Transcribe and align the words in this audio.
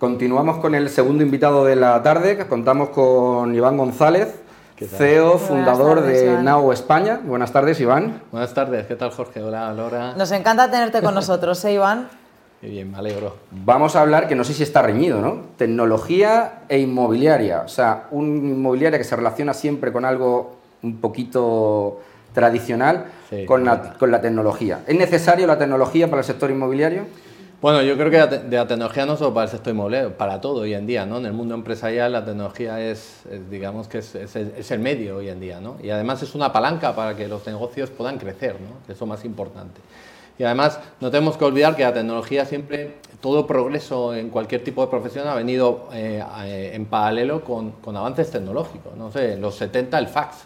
Continuamos 0.00 0.60
con 0.60 0.74
el 0.74 0.88
segundo 0.88 1.22
invitado 1.22 1.66
de 1.66 1.76
la 1.76 2.02
tarde, 2.02 2.38
que 2.38 2.46
contamos 2.46 2.88
con 2.88 3.54
Iván 3.54 3.76
González, 3.76 4.34
CEO, 4.78 5.36
fundador 5.36 6.00
de 6.00 6.42
Now 6.42 6.72
España. 6.72 7.20
Buenas 7.22 7.52
tardes, 7.52 7.78
Iván. 7.80 8.22
Buenas 8.32 8.54
tardes, 8.54 8.86
¿qué 8.86 8.96
tal, 8.96 9.10
Jorge? 9.10 9.42
Hola, 9.42 9.74
Laura. 9.74 10.14
Nos 10.16 10.32
encanta 10.32 10.70
tenerte 10.70 11.02
con 11.02 11.14
nosotros, 11.14 11.62
¿eh, 11.66 11.74
Iván? 11.74 12.08
Qué 12.62 12.68
bien, 12.68 12.90
me 12.90 12.96
alegro. 12.96 13.36
Vamos 13.50 13.94
a 13.94 14.00
hablar, 14.00 14.26
que 14.26 14.34
no 14.34 14.42
sé 14.42 14.54
si 14.54 14.62
está 14.62 14.80
reñido, 14.80 15.20
¿no? 15.20 15.42
Tecnología 15.58 16.62
e 16.70 16.78
inmobiliaria. 16.78 17.60
O 17.60 17.68
sea, 17.68 18.06
una 18.10 18.26
inmobiliaria 18.26 18.98
que 18.98 19.04
se 19.04 19.16
relaciona 19.16 19.52
siempre 19.52 19.92
con 19.92 20.06
algo 20.06 20.56
un 20.82 20.98
poquito 20.98 22.00
tradicional 22.32 23.04
con, 23.46 23.66
la, 23.66 23.92
con 23.98 24.10
la 24.10 24.22
tecnología. 24.22 24.80
¿Es 24.86 24.96
necesario 24.96 25.46
la 25.46 25.58
tecnología 25.58 26.08
para 26.08 26.20
el 26.20 26.26
sector 26.26 26.50
inmobiliario? 26.50 27.04
Bueno, 27.60 27.82
yo 27.82 27.94
creo 27.98 28.10
que 28.10 28.36
de 28.38 28.56
la 28.56 28.66
tecnología 28.66 29.04
no 29.04 29.18
solo 29.18 29.34
para 29.34 29.44
el 29.44 29.50
sector 29.50 29.74
inmobiliario, 29.74 30.16
para 30.16 30.40
todo 30.40 30.62
hoy 30.62 30.72
en 30.72 30.86
día, 30.86 31.04
¿no? 31.04 31.18
En 31.18 31.26
el 31.26 31.34
mundo 31.34 31.54
empresarial 31.54 32.12
la 32.12 32.24
tecnología 32.24 32.80
es, 32.80 33.24
digamos 33.50 33.86
que 33.86 33.98
es, 33.98 34.14
es, 34.14 34.70
el 34.70 34.78
medio 34.78 35.18
hoy 35.18 35.28
en 35.28 35.40
día, 35.40 35.60
¿no? 35.60 35.76
Y 35.82 35.90
además 35.90 36.22
es 36.22 36.34
una 36.34 36.54
palanca 36.54 36.96
para 36.96 37.14
que 37.14 37.28
los 37.28 37.46
negocios 37.46 37.90
puedan 37.90 38.16
crecer, 38.16 38.54
¿no? 38.54 38.86
Que 38.86 38.94
es 38.94 39.00
lo 39.00 39.06
más 39.06 39.26
importante. 39.26 39.82
Y 40.38 40.44
además 40.44 40.80
no 41.00 41.10
tenemos 41.10 41.36
que 41.36 41.44
olvidar 41.44 41.76
que 41.76 41.82
la 41.82 41.92
tecnología 41.92 42.46
siempre, 42.46 42.96
todo 43.20 43.46
progreso 43.46 44.14
en 44.14 44.30
cualquier 44.30 44.64
tipo 44.64 44.80
de 44.80 44.88
profesión 44.88 45.28
ha 45.28 45.34
venido 45.34 45.90
eh, 45.92 46.24
eh, 46.44 46.70
en 46.72 46.86
paralelo 46.86 47.44
con, 47.44 47.72
con, 47.72 47.94
avances 47.94 48.30
tecnológicos. 48.30 48.96
No 48.96 49.12
sé, 49.12 49.34
en 49.34 49.42
los 49.42 49.56
70 49.56 49.98
el 49.98 50.06
fax, 50.06 50.44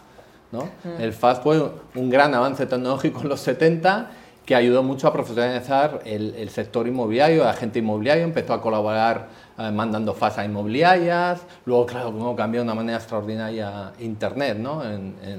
¿no? 0.51 0.63
Mm. 0.83 1.01
El 1.01 1.13
fax 1.13 1.39
fue 1.39 1.63
un 1.95 2.09
gran 2.09 2.35
avance 2.35 2.65
tecnológico 2.65 3.21
en 3.21 3.29
los 3.29 3.39
70 3.39 4.11
que 4.45 4.55
ayudó 4.55 4.83
mucho 4.83 5.07
a 5.07 5.13
profesionalizar 5.13 6.01
el, 6.05 6.49
sector 6.49 6.87
inmobiliario, 6.87 7.43
la 7.43 7.53
gente 7.53 7.79
inmobiliario 7.79 8.23
empezó 8.23 8.53
a 8.53 8.61
colaborar 8.61 9.27
eh, 9.57 9.71
mandando 9.71 10.13
fases 10.13 10.39
a 10.39 10.45
inmobiliarias, 10.45 11.41
luego, 11.65 11.87
claro, 11.87 12.11
como 12.11 12.35
cambió 12.35 12.61
de 12.61 12.65
una 12.65 12.75
manera 12.75 12.99
extraordinaria 12.99 13.91
Internet, 13.99 14.57
¿no? 14.59 14.83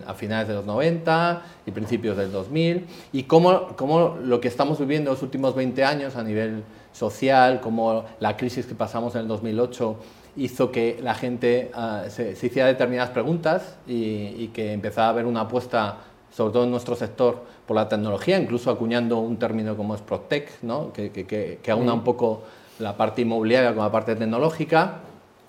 a 0.06 0.14
finales 0.14 0.48
de 0.48 0.54
los 0.54 0.66
90 0.66 1.42
y 1.66 1.70
principios 1.70 2.16
del 2.16 2.32
2000, 2.32 2.86
y 3.12 3.22
cómo, 3.22 3.68
cómo 3.76 4.16
lo 4.20 4.40
que 4.40 4.48
estamos 4.48 4.80
viviendo 4.80 5.12
los 5.12 5.22
últimos 5.22 5.54
20 5.54 5.84
años 5.84 6.16
a 6.16 6.24
nivel 6.24 6.64
social, 6.92 7.60
como 7.60 8.04
la 8.18 8.36
crisis 8.36 8.66
que 8.66 8.74
pasamos 8.74 9.14
en 9.14 9.22
el 9.22 9.28
2008 9.28 9.96
hizo 10.38 10.72
que 10.72 10.98
la 11.00 11.14
gente 11.14 11.70
eh, 11.76 12.10
se, 12.10 12.46
hiciera 12.46 12.66
determinadas 12.66 13.10
preguntas 13.10 13.76
y, 13.86 14.34
y 14.36 14.50
que 14.52 14.72
empezara 14.72 15.06
a 15.06 15.10
haber 15.10 15.26
una 15.26 15.42
apuesta 15.42 15.98
sobre 16.36 16.52
todo 16.52 16.64
en 16.64 16.70
nuestro 16.70 16.94
sector, 16.96 17.44
por 17.66 17.76
la 17.76 17.88
tecnología, 17.88 18.38
incluso 18.38 18.70
acuñando 18.70 19.18
un 19.18 19.38
término 19.38 19.76
como 19.76 19.94
es 19.94 20.00
PropTech, 20.00 20.62
¿no? 20.62 20.92
que, 20.92 21.10
que, 21.10 21.26
que, 21.62 21.70
aúna 21.70 21.92
un 21.92 22.04
poco 22.04 22.42
la 22.78 22.96
parte 22.96 23.22
inmobiliaria 23.22 23.74
con 23.74 23.84
la 23.84 23.90
parte 23.90 24.14
tecnológica, 24.14 25.00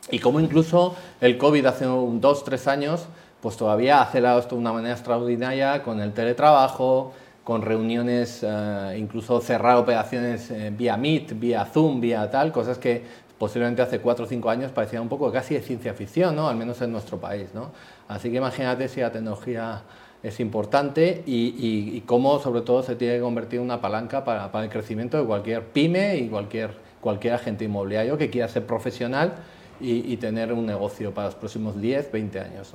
y 0.09 0.19
como 0.19 0.39
incluso 0.39 0.95
el 1.21 1.37
COVID 1.37 1.65
hace 1.65 1.87
un 1.87 2.21
dos, 2.21 2.43
tres 2.43 2.67
años, 2.67 3.07
pues 3.41 3.57
todavía 3.57 3.99
ha 3.99 4.03
acelerado 4.03 4.39
esto 4.39 4.55
de 4.55 4.61
una 4.61 4.73
manera 4.73 4.95
extraordinaria 4.95 5.83
con 5.83 5.99
el 5.99 6.13
teletrabajo, 6.13 7.13
con 7.43 7.61
reuniones, 7.61 8.43
eh, 8.43 8.95
incluso 8.97 9.39
cerrar 9.39 9.77
operaciones 9.77 10.49
eh, 10.51 10.71
vía 10.75 10.97
Meet, 10.97 11.39
vía 11.39 11.65
Zoom, 11.65 12.01
vía 12.01 12.29
tal, 12.29 12.51
cosas 12.51 12.77
que 12.77 13.03
posiblemente 13.37 13.81
hace 13.81 13.99
cuatro 13.99 14.25
o 14.25 14.27
cinco 14.27 14.49
años 14.49 14.71
parecían 14.71 15.03
un 15.03 15.09
poco 15.09 15.31
casi 15.31 15.53
de 15.53 15.61
ciencia 15.61 15.93
ficción, 15.93 16.35
¿no? 16.35 16.47
al 16.47 16.55
menos 16.55 16.81
en 16.81 16.91
nuestro 16.91 17.19
país. 17.19 17.49
¿no? 17.53 17.71
Así 18.07 18.31
que 18.31 18.37
imagínate 18.37 18.87
si 18.87 19.01
la 19.01 19.11
tecnología 19.11 19.81
es 20.23 20.39
importante 20.39 21.23
y, 21.25 22.01
cómo 22.05 22.39
sobre 22.39 22.61
todo 22.61 22.83
se 22.83 22.95
tiene 22.95 23.15
que 23.15 23.21
convertir 23.21 23.59
en 23.59 23.65
una 23.65 23.81
palanca 23.81 24.23
para, 24.23 24.49
el 24.63 24.69
crecimiento 24.69 25.17
de 25.17 25.25
cualquier 25.25 25.63
pyme 25.65 26.17
y 26.17 26.27
cualquier, 26.27 26.71
cualquier 27.01 27.33
agente 27.35 27.65
inmobiliario 27.65 28.17
que 28.17 28.29
quiera 28.29 28.47
ser 28.47 28.65
profesional 28.65 29.35
y, 29.79 30.17
tener 30.17 30.51
un 30.53 30.65
negocio 30.65 31.13
para 31.13 31.27
los 31.27 31.35
próximos 31.35 31.79
10, 31.79 32.11
20 32.11 32.39
años. 32.39 32.73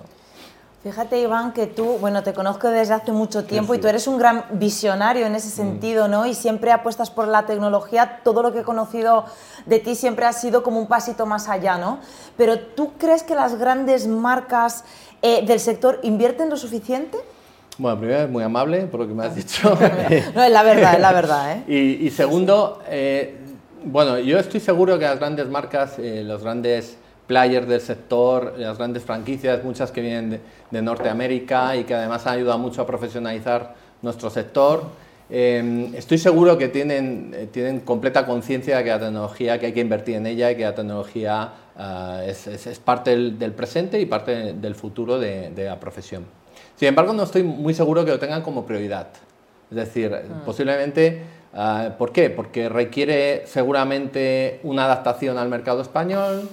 Fíjate, 0.84 1.20
Iván, 1.20 1.52
que 1.52 1.68
tú, 1.68 1.98
bueno, 2.00 2.24
te 2.24 2.32
conozco 2.32 2.68
desde 2.68 2.94
hace 2.94 3.12
mucho 3.12 3.44
tiempo 3.44 3.72
y 3.72 3.78
tú 3.78 3.86
eres 3.86 4.08
un 4.08 4.18
gran 4.18 4.44
visionario 4.52 5.26
en 5.26 5.36
ese 5.36 5.48
mm. 5.48 5.66
sentido, 5.66 6.08
¿no? 6.08 6.26
Y 6.26 6.34
siempre 6.34 6.72
apuestas 6.72 7.08
por 7.08 7.28
la 7.28 7.46
tecnología. 7.46 8.20
Todo 8.24 8.42
lo 8.42 8.52
que 8.52 8.60
he 8.60 8.64
conocido 8.64 9.24
de 9.66 9.78
ti 9.78 9.94
siempre 9.94 10.26
ha 10.26 10.32
sido 10.32 10.64
como 10.64 10.80
un 10.80 10.88
pasito 10.88 11.24
más 11.24 11.48
allá, 11.48 11.78
¿no? 11.78 12.00
Pero 12.36 12.58
¿tú 12.58 12.94
crees 12.98 13.22
que 13.22 13.36
las 13.36 13.56
grandes 13.58 14.08
marcas 14.08 14.84
eh, 15.22 15.46
del 15.46 15.60
sector 15.60 16.00
invierten 16.02 16.50
lo 16.50 16.56
suficiente? 16.56 17.18
Bueno, 17.78 17.98
primero 17.98 18.20
es 18.20 18.28
muy 18.28 18.42
amable 18.42 18.82
por 18.82 19.00
lo 19.00 19.08
que 19.08 19.14
me 19.14 19.24
has 19.24 19.34
dicho. 19.34 19.70
no, 20.34 20.42
es 20.42 20.50
la 20.50 20.62
verdad, 20.62 20.94
es 20.94 21.00
la 21.00 21.12
verdad. 21.12 21.62
¿eh? 21.66 21.98
Y, 22.00 22.10
segundo, 22.10 22.82
eh, 22.88 23.36
bueno, 23.84 24.18
yo 24.18 24.38
estoy 24.38 24.60
seguro 24.60 24.98
que 24.98 25.06
las 25.06 25.18
grandes 25.18 25.48
marcas, 25.48 25.98
eh, 25.98 26.22
los 26.24 26.42
grandes 26.42 26.98
players 27.26 27.66
del 27.66 27.80
sector, 27.80 28.54
las 28.58 28.76
grandes 28.76 29.04
franquicias, 29.04 29.64
muchas 29.64 29.90
que 29.90 30.02
vienen 30.02 30.40
de, 30.70 30.82
Norteamérica 30.82 31.74
y 31.76 31.84
que 31.84 31.94
además 31.94 32.26
han 32.26 32.34
ayudado 32.34 32.58
mucho 32.58 32.82
a 32.82 32.86
profesionalizar 32.86 33.74
nuestro 34.02 34.28
sector, 34.28 34.84
estoy 35.30 36.18
seguro 36.18 36.58
que 36.58 36.68
tienen, 36.68 37.48
tienen 37.52 37.80
completa 37.80 38.26
conciencia 38.26 38.76
de 38.76 38.84
que 38.84 38.90
la 38.90 38.98
tecnología, 38.98 39.58
que 39.58 39.66
hay 39.66 39.72
que 39.72 39.80
invertir 39.80 40.16
en 40.16 40.26
ella 40.26 40.50
y 40.50 40.56
que 40.56 40.64
la 40.64 40.74
tecnología 40.74 41.52
es, 42.26 42.46
es, 42.46 42.78
parte 42.78 43.16
del, 43.16 43.52
presente 43.52 44.00
y 44.00 44.06
parte 44.06 44.52
del 44.52 44.74
futuro 44.74 45.18
de, 45.18 45.50
de 45.50 45.64
la 45.64 45.80
profesión. 45.80 46.24
Sin 46.76 46.88
embargo, 46.88 47.12
no 47.12 47.22
estoy 47.22 47.42
muy 47.42 47.74
seguro 47.74 48.04
que 48.04 48.10
lo 48.10 48.18
tengan 48.18 48.42
como 48.42 48.66
prioridad. 48.66 49.08
Es 49.70 49.76
decir, 49.76 50.14
ah. 50.14 50.42
posiblemente, 50.44 51.22
ah, 51.54 51.90
¿por 51.98 52.12
qué? 52.12 52.28
Porque 52.28 52.68
requiere 52.68 53.44
seguramente 53.46 54.60
una 54.64 54.84
adaptación 54.84 55.38
al 55.38 55.48
mercado 55.48 55.80
español, 55.80 56.48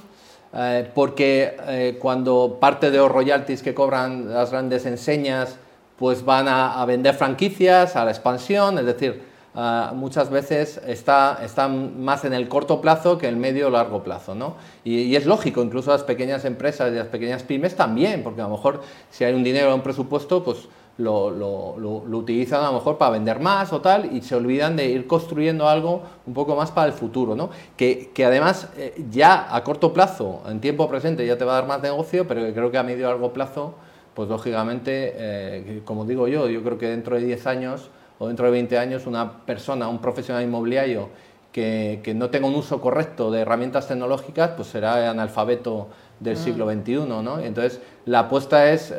eh, 0.54 0.90
porque 0.96 1.58
eh, 1.68 1.98
cuando 2.00 2.58
parte 2.60 2.92
de 2.92 2.98
los 2.98 3.12
royalties 3.12 3.62
que 3.62 3.74
cobran 3.74 4.34
las 4.34 4.52
grandes 4.52 4.86
enseñas, 4.86 5.58
pues 5.98 6.24
van 6.24 6.48
a, 6.48 6.82
a 6.82 6.86
vender 6.86 7.14
franquicias, 7.14 7.96
a 7.96 8.06
la 8.06 8.12
expansión, 8.12 8.78
es 8.78 8.86
decir, 8.86 9.22
Ah, 9.56 9.94
muchas 9.96 10.30
veces 10.30 10.80
está, 10.86 11.40
están 11.44 12.04
más 12.04 12.24
en 12.24 12.34
el 12.34 12.48
corto 12.48 12.82
plazo 12.82 13.18
que 13.18 13.28
en 13.28 13.34
el 13.34 13.40
medio 13.40 13.68
o 13.68 13.70
largo 13.70 14.04
plazo. 14.04 14.36
¿no? 14.36 14.56
Y, 14.84 15.16
es 15.16 15.26
lógico, 15.26 15.64
incluso 15.64 15.92
las 15.92 16.04
pequeñas 16.04 16.46
empresas 16.46 16.92
y 16.92 16.96
las 16.96 17.08
pequeñas 17.08 17.44
pymes 17.44 17.76
también, 17.76 18.24
porque 18.24 18.42
a 18.42 18.44
lo 18.46 18.52
mejor 18.52 18.82
si 19.10 19.24
hay 19.24 19.34
un 19.34 19.44
dinero 19.44 19.72
o 19.72 19.76
un 19.76 19.82
presupuesto, 19.82 20.44
pues 20.44 20.68
lo, 21.00 21.32
lo, 21.32 21.78
lo, 21.80 22.18
utilizan 22.18 22.62
a 22.62 22.68
lo 22.68 22.74
mejor 22.74 22.98
para 22.98 23.12
vender 23.12 23.40
más 23.40 23.72
o 23.72 23.80
tal 23.80 24.14
y 24.14 24.22
se 24.22 24.36
olvidan 24.36 24.76
de 24.76 24.86
ir 24.86 25.08
construyendo 25.08 25.68
algo 25.68 26.04
un 26.28 26.34
poco 26.34 26.56
más 26.56 26.72
para 26.72 26.88
el 26.88 26.94
futuro, 26.94 27.36
¿no? 27.36 27.50
que, 27.78 28.12
que 28.14 28.26
además 28.26 28.68
eh, 28.78 29.06
ya 29.10 29.56
a 29.56 29.64
corto 29.64 29.94
plazo, 29.94 30.44
en 30.48 30.60
tiempo 30.60 30.90
presente, 30.90 31.26
ya 31.26 31.38
te 31.38 31.46
va 31.46 31.54
a 31.54 31.56
dar 31.62 31.68
más 31.68 31.82
negocio, 31.82 32.28
pero 32.28 32.42
creo 32.54 32.70
que 32.70 32.78
a 32.78 32.84
medio 32.84 33.08
y 33.08 33.10
largo 33.10 33.32
plazo, 33.32 33.76
pues 34.14 34.28
lógicamente, 34.28 35.14
eh, 35.16 35.82
como 35.86 36.04
digo 36.04 36.28
yo, 36.28 36.50
yo 36.50 36.62
creo 36.64 36.78
que 36.78 36.88
dentro 36.88 37.16
de 37.16 37.24
10 37.24 37.48
años 37.48 37.90
o 38.20 38.28
dentro 38.28 38.46
de 38.46 38.52
20 38.52 38.78
años 38.78 39.08
una 39.08 39.46
persona, 39.46 39.88
un 39.88 40.00
profesional 40.00 40.44
inmobiliario 40.44 41.10
que, 41.52 42.02
que, 42.04 42.14
no 42.14 42.30
tenga 42.30 42.48
un 42.48 42.56
uso 42.56 42.80
correcto 42.80 43.32
de 43.32 43.42
herramientas 43.42 43.88
tecnológicas, 43.88 44.52
pues 44.52 44.68
será 44.68 45.10
analfabeto 45.10 45.88
del 46.20 46.36
ah. 46.36 46.40
siglo 46.40 46.70
XXI, 46.70 46.94
¿no? 47.08 47.40
Entonces, 47.40 47.82
la 48.06 48.20
apuesta 48.20 48.72
es, 48.72 48.92
eh, 48.92 48.98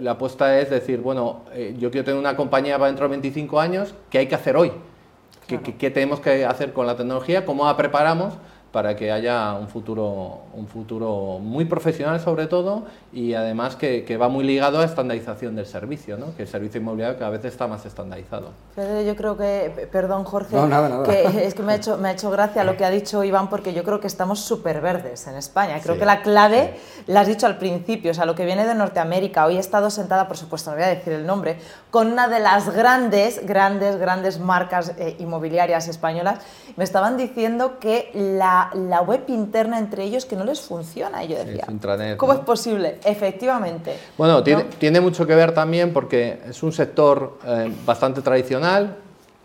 la 0.00 0.12
apuesta 0.12 0.60
es 0.60 0.70
decir, 0.70 1.00
bueno, 1.00 1.42
eh, 1.52 1.74
yo 1.78 1.90
quiero 1.90 2.04
tener 2.04 2.20
una 2.20 2.36
compañía 2.36 2.76
para 2.76 2.86
dentro 2.86 3.06
de 3.06 3.10
25 3.10 3.58
años, 3.58 3.94
¿qué 4.10 4.18
hay 4.18 4.26
que 4.26 4.34
hacer 4.34 4.56
hoy? 4.56 4.72
¿Qué, 5.46 5.60
¿Qué, 5.60 5.90
tenemos 5.90 6.20
que 6.20 6.44
hacer 6.44 6.72
con 6.72 6.86
la 6.86 6.96
tecnología? 6.96 7.44
¿Cómo 7.44 7.64
la 7.64 7.76
preparamos? 7.76 8.34
Para 8.72 8.96
que 8.96 9.12
haya 9.12 9.52
un 9.54 9.68
futuro, 9.68 10.40
un 10.54 10.66
futuro 10.66 11.38
muy 11.40 11.66
profesional 11.66 12.20
sobre 12.20 12.46
todo 12.46 12.84
y 13.12 13.34
además 13.34 13.76
que, 13.76 14.04
que 14.04 14.16
va 14.16 14.28
muy 14.28 14.44
ligado 14.44 14.80
a 14.80 14.84
estandarización 14.84 15.54
del 15.54 15.66
servicio, 15.66 16.16
¿no? 16.16 16.34
que 16.34 16.42
el 16.42 16.48
servicio 16.48 16.80
inmobiliario 16.80 17.18
cada 17.18 17.30
vez 17.30 17.44
está 17.44 17.66
más 17.66 17.84
estandarizado. 17.84 18.52
Yo 18.76 19.14
creo 19.14 19.36
que, 19.36 19.88
perdón 19.92 20.24
Jorge, 20.24 20.56
nada, 20.56 21.02
que 21.02 21.46
es 21.46 21.54
que 21.54 21.62
me 21.62 21.72
ha, 21.72 21.76
hecho, 21.76 21.98
me 21.98 22.08
ha 22.08 22.12
hecho 22.12 22.30
gracia 22.30 22.64
lo 22.64 22.76
que 22.76 22.84
ha 22.86 22.90
dicho 22.90 23.22
Iván 23.22 23.50
porque 23.50 23.74
yo 23.74 23.84
creo 23.84 24.00
que 24.00 24.06
estamos 24.06 24.40
súper 24.40 24.80
verdes 24.80 25.26
en 25.26 25.36
España. 25.36 25.78
Creo 25.82 25.98
que 25.98 26.06
la 26.06 26.22
clave 26.22 26.78
la 27.06 27.20
has 27.20 27.26
dicho 27.26 27.46
al 27.46 27.58
principio, 27.58 28.12
o 28.12 28.14
sea, 28.14 28.24
lo 28.24 28.34
que 28.34 28.46
viene 28.46 28.64
de 28.64 28.74
Norteamérica. 28.74 29.44
Hoy 29.44 29.56
he 29.56 29.60
estado 29.60 29.90
sentada, 29.90 30.26
por 30.26 30.38
supuesto, 30.38 30.70
no 30.70 30.76
voy 30.76 30.86
a 30.86 30.88
decir 30.88 31.12
el 31.12 31.26
nombre, 31.26 31.58
con 31.90 32.10
una 32.10 32.28
de 32.28 32.40
las 32.40 32.70
grandes, 32.74 33.44
grandes, 33.46 33.98
grandes 33.98 34.38
marcas 34.40 34.92
eh, 34.96 35.16
inmobiliarias 35.18 35.88
españolas. 35.88 36.38
Me 36.76 36.84
estaban 36.84 37.18
diciendo 37.18 37.78
que 37.78 38.10
la 38.14 38.61
la, 38.74 39.02
web 39.02 39.24
interna 39.28 39.78
entre 39.78 40.04
ellos 40.04 40.24
que 40.24 40.36
no 40.36 40.44
les 40.44 40.60
funciona. 40.60 41.24
Y 41.24 41.28
yo 41.28 41.38
decía, 41.38 41.66
¿cómo 42.16 42.32
es 42.32 42.40
posible? 42.40 42.98
Efectivamente. 43.04 43.96
Bueno, 44.16 44.42
tiene, 44.42 45.00
mucho 45.00 45.26
que 45.26 45.34
ver 45.34 45.52
también 45.52 45.92
porque 45.92 46.40
es 46.48 46.62
un 46.62 46.72
sector 46.72 47.38
eh, 47.46 47.72
bastante 47.84 48.22
tradicional 48.22 48.96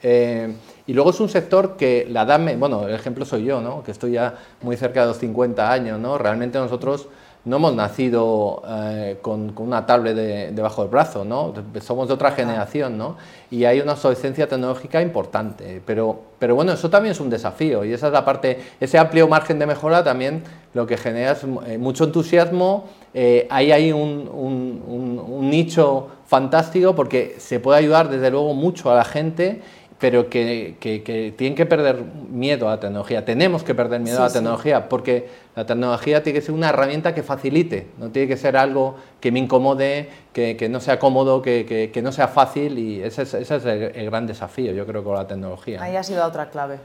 eh, 0.03 0.53
y 0.85 0.93
luego 0.93 1.09
es 1.09 1.19
un 1.19 1.29
sector 1.29 1.75
que 1.75 2.07
la 2.09 2.21
edad, 2.23 2.39
bueno, 2.57 2.87
el 2.87 2.93
ejemplo 2.93 3.25
soy 3.25 3.43
yo, 3.43 3.61
¿no? 3.61 3.83
que 3.83 3.91
estoy 3.91 4.13
ya 4.13 4.35
muy 4.61 4.77
cerca 4.77 5.01
de 5.01 5.07
los 5.07 5.17
50 5.17 5.71
años, 5.71 5.99
¿no? 5.99 6.17
realmente 6.17 6.57
nosotros 6.59 7.07
no 7.47 7.55
hemos 7.55 7.73
nacido 7.73 8.61
eh, 8.67 9.17
con, 9.21 9.53
una 9.57 9.85
tablet 9.85 10.15
debajo 10.53 10.81
del 10.81 10.91
brazo, 10.91 11.23
¿no? 11.23 11.53
Somos 11.79 12.09
de 12.09 12.13
otra 12.13 12.31
generación, 12.31 12.97
¿no? 12.97 13.15
Y 13.49 13.63
hay 13.63 13.79
una 13.79 13.93
obsolescencia 13.93 14.47
tecnológica 14.49 15.01
importante. 15.01 15.81
Pero, 15.85 16.19
pero 16.39 16.55
bueno, 16.55 16.73
eso 16.73 16.89
también 16.89 17.13
es 17.13 17.21
un 17.21 17.29
desafío 17.29 17.85
y 17.85 17.93
esa 17.93 18.07
es 18.07 18.13
la 18.13 18.25
parte, 18.25 18.59
ese 18.81 18.97
amplio 18.97 19.29
margen 19.29 19.59
de 19.59 19.65
mejora 19.65 20.03
también 20.03 20.43
lo 20.73 20.85
que 20.85 20.97
genera 20.97 21.31
es 21.31 21.45
eh, 21.67 21.77
mucho 21.77 22.03
entusiasmo. 22.03 22.85
Eh, 23.13 23.47
ahí 23.49 23.71
hay 23.71 23.93
un, 23.93 24.29
un 24.29 25.49
nicho 25.49 26.09
fantástico 26.25 26.93
porque 26.93 27.37
se 27.39 27.61
puede 27.61 27.79
ayudar 27.79 28.09
desde 28.09 28.29
luego 28.29 28.53
mucho 28.53 28.91
a 28.91 28.95
la 28.95 29.05
gente 29.05 29.61
pero 29.99 30.29
que, 30.29 30.75
que, 30.79 31.33
tienen 31.35 31.55
que 31.55 31.65
perder 31.65 32.03
miedo 32.29 32.67
a 32.67 32.75
la 32.75 32.79
tecnología. 32.79 33.25
Tenemos 33.25 33.63
que 33.63 33.73
perder 33.73 33.99
miedo 33.99 34.19
a 34.19 34.27
la 34.27 34.33
tecnología, 34.33 34.89
porque 34.89 35.27
la 35.55 35.65
tecnología 35.65 36.21
tiene 36.21 36.39
que 36.39 36.45
ser 36.45 36.53
una 36.53 36.69
herramienta 36.69 37.15
que 37.15 37.23
facilite, 37.23 37.87
no 37.97 38.09
tiene 38.09 38.27
que 38.27 38.37
ser 38.37 38.57
algo 38.57 38.95
que 39.19 39.31
me 39.31 39.39
incomode, 39.39 40.09
que, 40.33 40.69
no 40.69 40.79
sea 40.79 40.99
cómodo, 40.99 41.41
que, 41.41 41.99
no 42.03 42.11
sea 42.11 42.27
fácil, 42.27 42.77
y 42.77 43.01
ese 43.01 43.23
es, 43.23 43.33
ese 43.33 43.55
es 43.55 43.65
el, 43.65 44.05
gran 44.05 44.27
desafío, 44.27 44.71
yo 44.71 44.85
creo, 44.85 45.03
con 45.03 45.15
la 45.15 45.25
tecnología. 45.25 45.81
Ahí 45.81 45.95
ha 45.95 46.03
sido 46.03 46.23
otra 46.23 46.49
clave. 46.51 46.77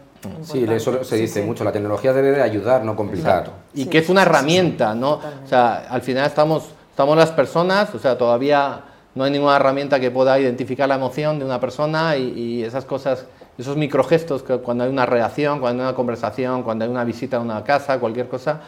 Sí, 0.43 0.65
eso 0.70 1.05
se 1.05 1.17
dice 1.17 1.43
mucho, 1.43 1.65
la 1.65 1.73
tecnología 1.73 2.15
debe 2.15 2.31
de 2.31 2.41
ayudar, 2.41 2.82
no 2.82 2.97
complicar. 2.97 3.50
Y 3.75 3.87
que 3.87 3.99
es 3.99 4.08
una 4.08 4.23
herramienta, 4.23 4.94
¿no? 4.94 5.20
O 5.44 5.49
sea, 5.49 5.85
al 5.91 6.00
final 6.00 6.26
estamos, 6.26 6.70
estamos 6.88 7.15
las 7.15 7.31
personas, 7.31 7.94
o 7.94 7.99
sea, 7.99 8.17
todavía 8.17 8.85
no 9.14 9.25
hay 9.25 9.31
ninguna 9.31 9.56
herramienta 9.56 10.00
que 10.00 10.11
pueda 10.11 10.38
identificar 10.38 10.88
la 10.88 10.94
emoción 10.94 11.38
de 11.38 11.44
una 11.44 11.61
persona 11.61 12.17
y, 12.17 12.62
esas 12.62 12.85
cosas, 12.85 13.26
esos 13.59 13.76
microgestos 13.76 14.43
que 14.43 14.59
cuando 14.59 14.85
hay 14.85 14.91
una 14.91 15.05
reacción, 15.05 15.61
cuando 15.61 15.82
hay 15.82 15.88
una 15.88 15.97
conversación, 15.97 16.62
cuando 16.62 16.85
hay 16.85 16.91
una 16.91 17.05
visita 17.05 17.37
a 17.37 17.41
una 17.41 17.62
casa, 17.62 17.99
cualquier 17.99 18.29
cosa. 18.29 18.61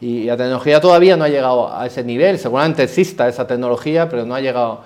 Y 0.00 0.24
la 0.24 0.36
tecnología 0.36 0.80
todavía 0.80 1.16
no 1.16 1.24
ha 1.24 1.28
llegado 1.28 1.72
a 1.72 1.86
ese 1.86 2.02
nivel, 2.02 2.38
seguramente 2.38 2.82
exista 2.82 3.28
esa 3.28 3.46
tecnología, 3.46 4.08
pero 4.08 4.26
no 4.26 4.34
ha 4.34 4.40
llegado. 4.40 4.80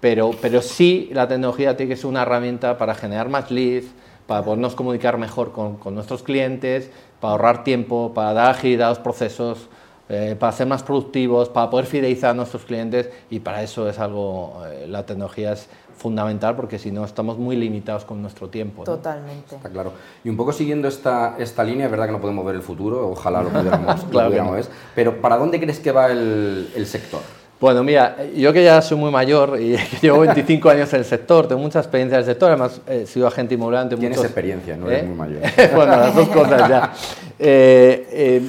Pero, 0.00 0.30
pero 0.40 0.62
sí 0.62 1.10
la 1.12 1.28
tecnología 1.28 1.76
tiene 1.76 1.90
que 1.90 1.96
ser 1.96 2.06
una 2.06 2.22
herramienta 2.22 2.78
para 2.78 2.94
generar 2.94 3.28
más 3.28 3.50
leads, 3.50 3.86
para 4.26 4.42
podernos 4.42 4.74
comunicar 4.74 5.18
mejor 5.18 5.52
con, 5.52 5.76
con 5.76 5.94
nuestros 5.94 6.22
clientes, 6.22 6.90
para 7.20 7.32
ahorrar 7.32 7.64
tiempo, 7.64 8.12
para 8.14 8.32
dar 8.32 8.50
agilidad 8.50 8.86
a 8.86 8.90
los 8.90 8.98
procesos. 8.98 9.68
Eh, 10.08 10.36
para 10.38 10.52
ser 10.52 10.66
más 10.66 10.82
productivos, 10.82 11.48
para 11.48 11.70
poder 11.70 11.86
fidelizar 11.86 12.30
a 12.30 12.34
nuestros 12.34 12.64
clientes 12.64 13.08
y 13.30 13.40
para 13.40 13.62
eso 13.62 13.88
es 13.88 13.98
algo, 13.98 14.62
eh, 14.66 14.86
la 14.86 15.06
tecnología 15.06 15.52
es 15.52 15.68
fundamental 15.96 16.56
porque 16.56 16.78
si 16.78 16.90
no 16.90 17.04
estamos 17.04 17.38
muy 17.38 17.56
limitados 17.56 18.04
con 18.04 18.20
nuestro 18.20 18.48
tiempo. 18.48 18.84
Totalmente. 18.84 19.54
Está 19.54 19.70
claro. 19.70 19.92
Y 20.24 20.28
un 20.28 20.36
poco 20.36 20.52
siguiendo 20.52 20.88
esta, 20.88 21.36
esta 21.38 21.62
línea, 21.62 21.86
es 21.86 21.90
verdad 21.90 22.06
que 22.06 22.12
no 22.12 22.20
podemos 22.20 22.44
ver 22.44 22.56
el 22.56 22.62
futuro, 22.62 23.10
ojalá 23.10 23.42
lo 23.42 23.48
pudiéramos, 23.50 24.04
claro 24.10 24.52
ver, 24.52 24.66
pero 24.94 25.20
¿para 25.20 25.36
dónde 25.38 25.60
crees 25.60 25.78
que 25.78 25.92
va 25.92 26.10
el, 26.10 26.70
el 26.74 26.86
sector? 26.86 27.20
Bueno, 27.62 27.84
mira, 27.84 28.16
yo 28.34 28.52
que 28.52 28.64
ya 28.64 28.82
soy 28.82 28.98
muy 28.98 29.12
mayor 29.12 29.56
y 29.60 29.76
llevo 30.02 30.18
25 30.18 30.68
años 30.68 30.92
en 30.94 30.98
el 30.98 31.04
sector, 31.04 31.46
tengo 31.46 31.60
mucha 31.62 31.78
experiencia 31.78 32.16
en 32.16 32.20
el 32.22 32.26
sector, 32.26 32.50
además 32.50 32.80
he 32.88 33.06
sido 33.06 33.28
agente 33.28 33.54
inmobiliario. 33.54 33.96
Tienes 33.96 34.18
experiencia, 34.18 34.76
no 34.76 34.90
eres 34.90 35.04
¿Eh? 35.04 35.06
muy 35.06 35.16
mayor. 35.16 35.42
bueno, 35.74 35.96
las 35.96 36.12
dos 36.12 36.28
cosas 36.28 36.68
ya. 36.68 36.92
Eh, 37.38 38.42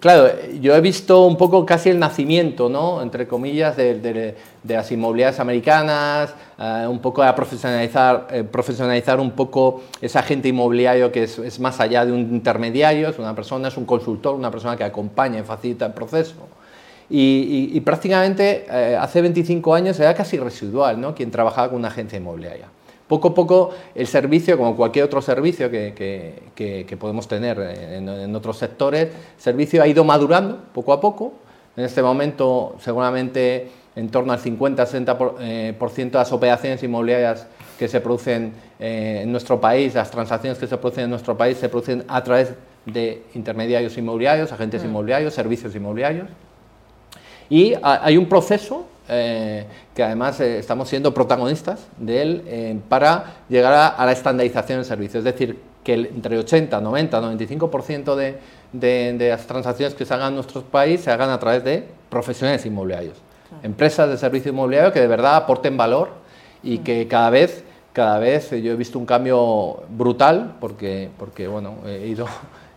claro, 0.00 0.30
yo 0.60 0.74
he 0.74 0.80
visto 0.80 1.26
un 1.26 1.36
poco 1.36 1.64
casi 1.64 1.90
el 1.90 1.98
nacimiento, 1.98 2.68
¿no? 2.68 3.02
entre 3.02 3.26
comillas, 3.26 3.76
de, 3.76 4.34
las 4.64 4.90
inmobiliarias 4.90 5.40
americanas, 5.40 6.34
eh, 6.58 6.86
un 6.88 6.98
poco 7.00 7.22
a 7.22 7.34
profesionalizar, 7.34 8.28
eh, 8.30 8.44
profesionalizar 8.44 9.20
un 9.20 9.30
poco 9.32 9.82
ese 10.00 10.18
agente 10.18 10.48
inmobiliario 10.48 11.12
que 11.12 11.24
es, 11.24 11.60
más 11.60 11.80
allá 11.80 12.04
de 12.04 12.12
un 12.12 12.20
intermediario, 12.20 13.08
es 13.08 13.18
una 13.18 13.34
persona, 13.34 13.68
es 13.68 13.76
un 13.76 13.84
consultor, 13.84 14.34
una 14.34 14.50
persona 14.50 14.76
que 14.76 14.84
acompaña 14.84 15.38
y 15.38 15.42
facilita 15.42 15.86
el 15.86 15.92
proceso. 15.92 16.34
Y, 17.08 17.80
prácticamente 17.82 18.66
eh, 18.68 18.96
hace 19.00 19.22
25 19.22 19.74
años 19.74 20.00
era 20.00 20.12
casi 20.14 20.38
residual, 20.38 21.00
¿no? 21.00 21.14
Quien 21.14 21.30
trabajaba 21.30 21.68
con 21.68 21.78
una 21.78 21.88
agencia 21.88 22.18
inmobiliaria. 22.18 22.66
Poco 23.08 23.28
a 23.28 23.34
poco 23.34 23.70
el 23.94 24.06
servicio, 24.06 24.58
como 24.58 24.74
cualquier 24.74 25.04
otro 25.04 25.22
servicio 25.22 25.70
que, 25.70 26.96
podemos 26.98 27.28
tener 27.28 27.58
en, 27.60 28.34
otros 28.34 28.58
sectores, 28.58 29.04
el 29.04 29.42
servicio 29.42 29.82
ha 29.82 29.86
ido 29.86 30.02
madurando 30.02 30.58
poco 30.74 30.92
a 30.92 31.00
poco. 31.00 31.34
En 31.76 31.84
este 31.84 32.02
momento 32.02 32.74
seguramente 32.80 33.68
en 33.94 34.10
torno 34.10 34.32
al 34.32 34.40
50-60% 34.40 35.34
eh, 35.40 35.74
de 35.78 36.10
las 36.10 36.32
operaciones 36.32 36.82
inmobiliarias 36.82 37.46
que 37.78 37.88
se 37.88 38.00
producen 38.00 38.52
eh, 38.78 39.20
en 39.22 39.32
nuestro 39.32 39.60
país, 39.60 39.94
las 39.94 40.10
transacciones 40.10 40.58
que 40.58 40.66
se 40.66 40.76
producen 40.76 41.04
en 41.04 41.10
nuestro 41.10 41.36
país, 41.36 41.56
se 41.58 41.68
producen 41.68 42.04
a 42.08 42.22
través 42.22 42.54
de 42.84 43.22
intermediarios 43.34 43.96
inmobiliarios, 43.98 44.52
agentes 44.52 44.82
mm. 44.82 44.86
inmobiliarios, 44.86 45.34
servicios 45.34 45.74
inmobiliarios. 45.74 46.28
Y 47.48 47.74
hay 47.82 48.16
un 48.16 48.26
proceso 48.26 48.86
eh, 49.08 49.66
que 49.94 50.02
además 50.02 50.40
eh, 50.40 50.58
estamos 50.58 50.88
siendo 50.88 51.14
protagonistas 51.14 51.86
de 51.96 52.22
él 52.22 52.42
eh, 52.46 52.78
para 52.88 53.36
llegar 53.48 53.94
a, 53.96 54.04
la 54.04 54.12
estandarización 54.12 54.78
del 54.78 54.84
servicio. 54.84 55.18
Es 55.18 55.24
decir, 55.24 55.60
que 55.84 55.94
entre 55.94 56.36
80, 56.38 56.80
90, 56.80 57.22
95% 57.22 58.16
de, 58.16 58.38
de, 58.72 59.28
las 59.28 59.46
transacciones 59.46 59.94
que 59.94 60.04
se 60.04 60.12
hagan 60.12 60.30
en 60.30 60.34
nuestro 60.34 60.62
país 60.62 61.02
se 61.02 61.12
hagan 61.12 61.30
a 61.30 61.38
través 61.38 61.62
de 61.62 61.86
profesionales 62.10 62.66
inmobiliarios, 62.66 63.16
empresas 63.62 64.08
de 64.08 64.16
servicio 64.16 64.50
inmobiliario 64.50 64.92
que 64.92 65.00
de 65.00 65.06
verdad 65.06 65.36
aporten 65.36 65.76
valor 65.76 66.10
y 66.64 66.78
que 66.78 67.06
cada 67.06 67.30
vez, 67.30 67.62
cada 67.92 68.18
vez 68.18 68.50
yo 68.50 68.72
he 68.72 68.76
visto 68.76 68.98
un 68.98 69.06
cambio 69.06 69.84
brutal 69.88 70.56
porque, 70.58 71.10
porque 71.16 71.46
bueno, 71.46 71.76
he 71.86 72.08
ido 72.08 72.26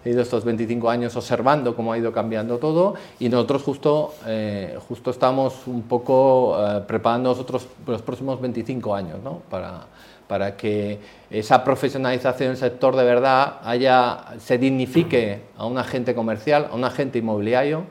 he 0.03 0.11
ido 0.11 0.21
estos 0.21 0.45
25 0.45 0.89
años 0.89 1.15
observando 1.15 1.75
cómo 1.75 1.91
ha 1.93 1.97
ido 1.97 2.11
cambiando 2.11 2.57
todo 2.57 2.95
y 3.19 3.29
nosotros 3.29 3.63
justo, 3.63 4.13
eh, 4.25 4.77
justo 4.87 5.11
estamos 5.11 5.67
un 5.67 5.83
poco 5.83 6.55
eh, 6.57 6.81
preparando 6.87 7.29
nosotros 7.29 7.67
los 7.85 8.01
próximos 8.01 8.39
25 8.39 8.95
años 8.95 9.19
¿no? 9.23 9.41
para, 9.49 9.87
para 10.27 10.55
que 10.55 10.99
esa 11.29 11.63
profesionalización 11.63 12.49
del 12.49 12.57
sector 12.57 12.95
de 12.95 13.03
verdad 13.03 13.57
haya, 13.63 14.25
se 14.39 14.57
dignifique 14.57 15.41
a 15.57 15.65
un 15.65 15.77
agente 15.77 16.15
comercial, 16.15 16.69
a 16.71 16.75
un 16.75 16.85
agente 16.85 17.19
inmobiliario 17.19 17.83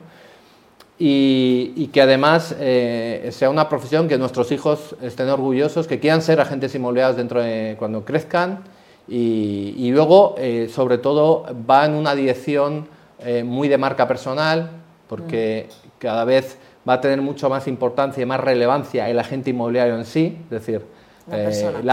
y, 0.97 1.87
que 1.93 2.01
además 2.01 2.53
eh, 2.59 3.29
sea 3.31 3.49
una 3.49 3.69
profesión 3.69 4.07
que 4.07 4.17
nuestros 4.17 4.51
hijos 4.51 4.97
estén 5.01 5.29
orgullosos, 5.29 5.87
que 5.87 5.99
quieran 5.99 6.21
ser 6.21 6.41
agentes 6.41 6.75
inmobiliarios 6.75 7.15
dentro 7.15 7.41
de 7.41 7.75
cuando 7.79 8.03
crezcan 8.03 8.63
y, 9.09 9.91
luego, 9.91 10.35
eh, 10.37 10.69
sobre 10.71 10.97
todo, 10.97 11.45
va 11.69 11.85
en 11.85 11.93
una 11.93 12.13
dirección 12.15 12.87
eh, 13.19 13.43
muy 13.43 13.67
de 13.67 13.77
marca 13.77 14.07
personal, 14.07 14.69
porque 15.07 15.67
cada 15.97 16.25
vez 16.25 16.57
va 16.87 16.93
a 16.93 17.01
tener 17.01 17.21
mucho 17.21 17.49
más 17.49 17.67
importancia 17.67 18.21
y 18.21 18.25
más 18.25 18.39
relevancia 18.39 19.09
el 19.09 19.19
agente 19.19 19.49
inmobiliario 19.49 19.95
en 19.95 20.05
sí, 20.05 20.37
es 20.45 20.49
decir, 20.49 20.85
la, 21.27 21.37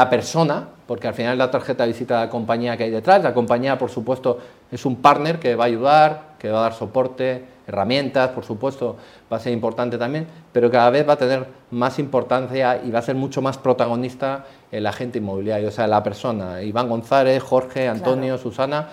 eh, 0.02 0.06
persona. 0.06 0.68
porque 0.86 1.08
al 1.08 1.14
final 1.14 1.36
la 1.36 1.50
tarjeta 1.50 1.84
de 1.84 1.92
visita 1.92 2.20
de 2.20 2.26
la 2.26 2.30
compañía 2.30 2.76
que 2.76 2.84
hay 2.84 2.90
detrás, 2.90 3.22
la 3.22 3.34
compañía, 3.34 3.78
por 3.78 3.90
supuesto, 3.90 4.38
es 4.70 4.84
un 4.86 4.96
partner 4.96 5.38
que 5.38 5.54
va 5.54 5.64
a 5.64 5.66
ayudar, 5.66 6.22
que 6.38 6.50
va 6.50 6.60
a 6.60 6.62
dar 6.62 6.74
soporte, 6.74 7.44
herramientas, 7.66 8.30
por 8.30 8.44
supuesto, 8.44 8.96
va 9.32 9.38
a 9.38 9.40
ser 9.40 9.52
importante 9.52 9.98
también, 9.98 10.26
pero 10.52 10.70
cada 10.70 10.90
vez 10.90 11.08
va 11.08 11.14
a 11.14 11.16
tener 11.16 11.46
más 11.70 11.98
importancia 11.98 12.80
y 12.82 12.90
va 12.90 13.00
a 13.00 13.02
ser 13.02 13.16
mucho 13.16 13.42
más 13.42 13.58
protagonista 13.58 14.44
el 14.70 14.86
agente 14.86 15.18
inmobiliario, 15.18 15.68
o 15.68 15.72
sea, 15.72 15.86
la 15.86 16.02
persona, 16.02 16.62
Iván 16.62 16.88
González, 16.88 17.42
Jorge, 17.42 17.88
Antonio, 17.88 18.38
Susana, 18.38 18.88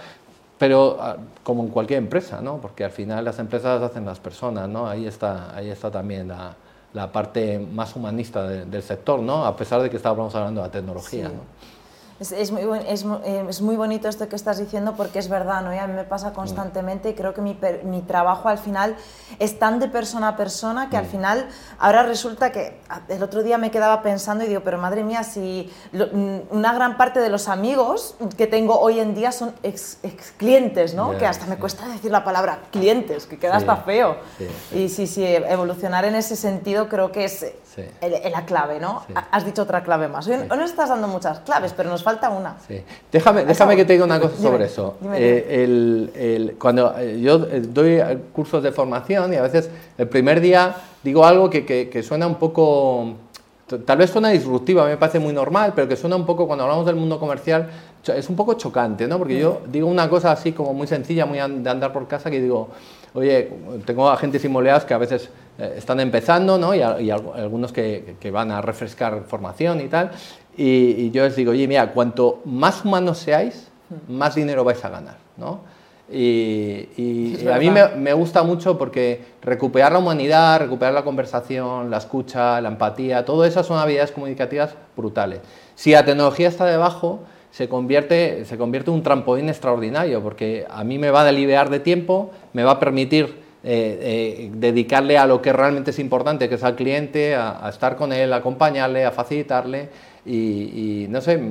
pero 0.57 0.97
ah, 0.99 1.17
como 1.43 1.63
en 1.63 1.69
cualquier 1.69 1.99
empresa, 1.99 2.41
¿no? 2.41 2.57
Porque 2.57 2.83
al 2.83 2.91
final 2.91 3.25
las 3.25 3.37
empresas 3.39 3.81
hacen 3.81 4.05
las 4.05 4.19
personas, 4.19 4.69
¿no? 4.69 4.87
Ahí 4.87 5.05
está, 5.05 5.55
ahí 5.55 5.69
está 5.69 5.91
también 5.91 6.29
la, 6.29 6.55
la 6.93 7.11
parte 7.11 7.59
más 7.59 7.95
humanista 7.95 8.47
del 8.47 8.83
sector, 8.83 9.19
¿no? 9.19 9.45
A 9.45 9.55
pesar 9.55 9.81
de 9.81 9.89
que 9.89 9.97
estábamos 9.97 10.33
hablando 10.35 10.61
de 10.61 10.67
la 10.67 10.71
tecnología, 10.71 11.25
¿no? 11.25 11.41
Es, 12.31 12.51
muy, 12.51 12.61
es, 12.87 13.05
eh, 13.25 13.45
es, 13.49 13.61
muy 13.61 13.75
bonito 13.75 14.07
esto 14.07 14.29
que 14.29 14.35
estás 14.35 14.57
diciendo 14.57 14.93
porque 14.95 15.19
es 15.19 15.27
verdad, 15.27 15.61
¿no? 15.61 15.73
Y 15.73 15.77
a 15.77 15.87
mí 15.87 15.93
me 15.93 16.03
pasa 16.05 16.31
constantemente 16.31 17.09
y 17.09 17.13
creo 17.13 17.33
que 17.33 17.41
mi, 17.41 17.57
mi, 17.83 18.01
trabajo 18.01 18.49
al 18.49 18.57
final 18.57 18.95
es 19.39 19.59
tan 19.59 19.79
de 19.79 19.87
persona 19.87 20.29
a 20.29 20.37
persona 20.37 20.89
que 20.89 20.97
al 20.97 21.05
mm. 21.05 21.09
final 21.09 21.47
ahora 21.79 22.03
resulta 22.03 22.51
que 22.51 22.79
el 23.09 23.21
otro 23.23 23.43
día 23.43 23.57
me 23.57 23.71
quedaba 23.71 24.01
pensando 24.01 24.43
y 24.43 24.47
digo, 24.47 24.61
pero 24.63 24.77
madre 24.77 25.03
mía, 25.03 25.23
si 25.23 25.71
mm, 25.91 26.55
una 26.55 26.73
gran 26.73 26.97
parte 26.97 27.19
de 27.19 27.29
los 27.29 27.47
amigos 27.47 28.15
que 28.37 28.47
tengo 28.47 28.79
hoy 28.79 28.99
en 28.99 29.15
día 29.15 29.31
son 29.31 29.53
ex, 29.63 29.97
clientes, 30.37 30.93
¿no? 30.93 31.17
que 31.17 31.25
hasta 31.25 31.45
me 31.45 31.57
cuesta 31.57 31.87
decir 31.87 32.11
la 32.11 32.23
palabra 32.23 32.59
clientes, 32.71 33.25
que 33.25 33.37
queda 33.37 33.57
hasta 33.57 33.75
feo. 33.77 34.17
y 34.71 34.89
sí, 34.89 35.07
sí, 35.07 35.25
evolucionar 35.25 36.05
en 36.05 36.15
ese 36.15 36.35
sentido 36.35 36.87
creo 36.87 37.11
que 37.11 37.25
es 37.25 37.45
la 38.31 38.45
clave, 38.45 38.79
¿no? 38.79 39.03
Has 39.31 39.45
dicho 39.45 39.63
otra 39.63 39.83
clave 39.83 40.07
más. 40.07 40.27
Hoy, 40.27 40.37
no 40.47 40.63
estás 40.63 40.89
dando 40.89 41.07
muchas 41.07 41.39
claves, 41.39 41.73
pero 41.73 41.89
nos 41.89 42.03
falta 42.03 42.12
una. 42.29 42.57
Déjame, 43.11 43.45
déjame 43.45 43.75
que 43.75 43.85
te 43.85 43.93
diga 43.93 44.05
una 44.05 44.19
cosa 44.19 44.37
sobre 44.37 44.65
eso. 44.65 44.95
Eh, 45.13 45.63
el, 45.63 46.55
cuando 46.59 46.93
eh, 46.97 47.19
yo 47.21 47.45
eh, 47.45 47.61
doy 47.61 48.01
cursos 48.31 48.63
de 48.63 48.71
formación 48.71 49.33
y 49.33 49.37
a 49.37 49.41
veces 49.41 49.69
el 49.97 50.07
primer 50.07 50.41
día 50.41 50.75
digo 51.03 51.25
algo 51.25 51.49
que, 51.49 51.65
que, 51.65 52.03
suena 52.03 52.27
un 52.27 52.35
poco, 52.35 53.15
tal 53.85 53.97
vez 53.97 54.09
suena 54.09 54.29
disruptivo, 54.29 54.81
a 54.81 54.85
mí 54.85 54.91
me 54.91 54.97
parece 54.97 55.19
muy 55.19 55.33
normal, 55.33 55.73
pero 55.75 55.87
que 55.87 55.95
suena 55.95 56.15
un 56.15 56.25
poco, 56.25 56.47
cuando 56.47 56.63
hablamos 56.63 56.85
del 56.85 56.95
mundo 56.95 57.19
comercial, 57.19 57.69
es 58.05 58.29
un 58.29 58.35
poco 58.35 58.55
chocante, 58.55 59.07
¿no? 59.07 59.17
Porque 59.17 59.39
yo 59.39 59.61
digo 59.67 59.87
una 59.87 60.09
cosa 60.09 60.31
así 60.31 60.51
como 60.51 60.73
muy 60.73 60.87
sencilla, 60.87 61.25
muy 61.25 61.37
de 61.37 61.69
andar 61.69 61.93
por 61.93 62.07
casa, 62.07 62.29
que 62.29 62.41
digo, 62.41 62.69
oye, 63.13 63.49
tengo 63.85 64.09
agentes 64.09 64.43
inmobiliarios 64.43 64.85
que 64.85 64.93
a 64.93 64.97
veces 64.97 65.29
eh, 65.57 65.75
están 65.77 65.99
empezando, 65.99 66.57
¿no? 66.57 66.73
Y, 66.73 66.81
algunos 66.81 67.71
que, 67.71 68.15
que, 68.19 68.31
van 68.31 68.51
a 68.51 68.61
refrescar 68.61 69.23
formación 69.27 69.81
y 69.81 69.87
tal. 69.87 70.11
Y, 70.55 71.11
yo 71.11 71.23
les 71.23 71.35
digo, 71.35 71.51
oye, 71.51 71.67
mira, 71.67 71.91
cuanto 71.91 72.41
más 72.45 72.85
humanos 72.85 73.17
seáis, 73.17 73.69
más 74.07 74.35
dinero 74.35 74.63
vais 74.63 74.83
a 74.85 74.89
ganar, 74.89 75.17
¿no? 75.37 75.61
Y, 76.11 77.47
a 77.47 77.57
mí 77.57 77.69
me, 77.69 77.87
me, 77.95 78.13
gusta 78.13 78.43
mucho 78.43 78.77
porque 78.77 79.21
recuperar 79.41 79.93
la 79.93 79.99
humanidad, 79.99 80.59
recuperar 80.59 80.93
la 80.93 81.03
conversación, 81.03 81.89
la 81.89 81.97
escucha, 81.97 82.61
la 82.61 82.69
empatía, 82.69 83.25
todo 83.25 83.45
eso 83.45 83.63
son 83.63 83.79
habilidades 83.79 84.11
comunicativas 84.11 84.75
brutales. 84.95 85.39
Si 85.75 85.91
la 85.91 86.05
tecnología 86.05 86.49
está 86.49 86.65
debajo, 86.65 87.21
se 87.53 87.69
convierte, 87.69 88.45
se 88.45 88.57
convierte 88.57 88.89
en 88.89 88.97
un 88.97 89.03
trampolín 89.03 89.47
extraordinario, 89.47 90.21
porque 90.23 90.65
a 90.69 90.83
mí 90.83 90.97
me 90.97 91.11
va 91.11 91.27
a 91.27 91.31
liberar 91.31 91.69
de 91.69 91.79
tiempo, 91.79 92.31
me 92.51 92.63
va 92.63 92.71
a 92.71 92.79
permitir 92.79 93.42
eh, 93.65 93.97
eh, 94.45 94.51
dedicarle 94.53 95.17
a 95.17 95.25
lo 95.25 95.41
que 95.41 95.53
realmente 95.53 95.91
es 95.91 95.99
importante, 95.99 96.49
que 96.49 96.55
es 96.55 96.63
al 96.65 96.75
cliente, 96.75 97.35
a, 97.35 97.69
estar 97.69 97.95
con 97.95 98.11
él, 98.11 98.33
a 98.33 98.37
acompañarle, 98.37 99.05
a 99.05 99.11
facilitarle. 99.11 99.89
Y, 100.25 101.05
no 101.09 101.21
sé, 101.21 101.41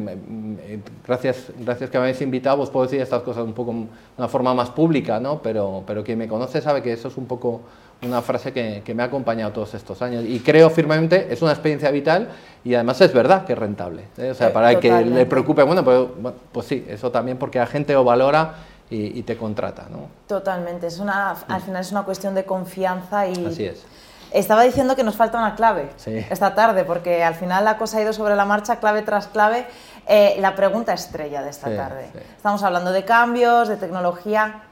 gracias, 1.06 1.52
gracias 1.58 1.90
que 1.90 1.98
me 1.98 2.04
habéis 2.04 2.20
invitado, 2.22 2.60
os 2.62 2.70
puedo 2.70 2.84
decir 2.86 3.00
estas 3.00 3.22
cosas 3.22 3.44
un 3.44 3.52
poco 3.52 3.72
de 3.72 3.86
una 4.16 4.28
forma 4.28 4.54
más 4.54 4.70
pública, 4.70 5.20
¿no? 5.20 5.42
pero, 5.42 5.84
pero 5.86 6.02
quien 6.02 6.18
me 6.18 6.26
conoce 6.26 6.62
sabe 6.62 6.82
que 6.82 6.92
eso 6.92 7.08
es 7.08 7.16
un 7.18 7.26
poco 7.26 7.60
una 8.02 8.20
frase 8.20 8.52
que, 8.52 8.82
que, 8.84 8.94
me 8.94 9.02
ha 9.02 9.06
acompañado 9.06 9.52
todos 9.52 9.74
estos 9.74 10.02
años. 10.02 10.24
Y 10.26 10.40
creo 10.40 10.70
firmemente, 10.70 11.28
es 11.30 11.40
una 11.42 11.52
experiencia 11.52 11.90
vital 11.90 12.28
y 12.64 12.74
además 12.74 13.00
es 13.00 13.12
verdad 13.12 13.44
que 13.44 13.52
es 13.52 13.58
rentable. 13.58 14.04
¿eh? 14.18 14.30
O 14.30 14.34
sea, 14.34 14.52
para 14.52 14.78
que 14.80 15.04
le 15.04 15.26
preocupe, 15.26 15.62
bueno 15.62 15.84
pues, 15.84 16.06
bueno, 16.20 16.36
pues 16.50 16.66
sí, 16.66 16.84
eso 16.88 17.10
también 17.10 17.38
porque 17.38 17.58
la 17.58 17.66
gente 17.66 17.92
lo 17.92 18.04
valora 18.04 18.54
y, 18.94 19.22
te 19.22 19.36
contrata. 19.36 19.86
¿no? 19.90 20.08
Totalmente, 20.26 20.86
es 20.86 20.98
una, 20.98 21.30
al 21.30 21.60
mm. 21.60 21.64
final 21.64 21.80
es 21.80 21.92
una 21.92 22.02
cuestión 22.02 22.34
de 22.34 22.44
confianza 22.44 23.26
y... 23.26 23.46
Así 23.46 23.66
es. 23.66 23.84
Estaba 24.32 24.62
diciendo 24.62 24.96
que 24.96 25.04
nos 25.04 25.14
falta 25.14 25.36
una 25.36 25.54
clave 25.54 25.90
esta 26.30 26.54
tarde, 26.54 26.84
porque 26.84 27.22
al 27.22 27.34
final 27.34 27.66
la 27.66 27.76
cosa 27.76 27.98
ha 27.98 28.00
ido 28.00 28.14
sobre 28.14 28.34
la 28.34 28.46
marcha, 28.46 28.76
clave 28.76 29.02
tras 29.02 29.26
clave. 29.26 29.66
Eh, 30.06 30.36
la 30.40 30.54
pregunta 30.54 30.94
estrella 30.94 31.42
de 31.42 31.50
esta 31.50 31.74
tarde. 31.76 32.10
Estamos 32.34 32.62
hablando 32.62 32.92
de 32.92 33.04
cambios, 33.04 33.68
de 33.68 33.76
tecnología. 33.76 34.62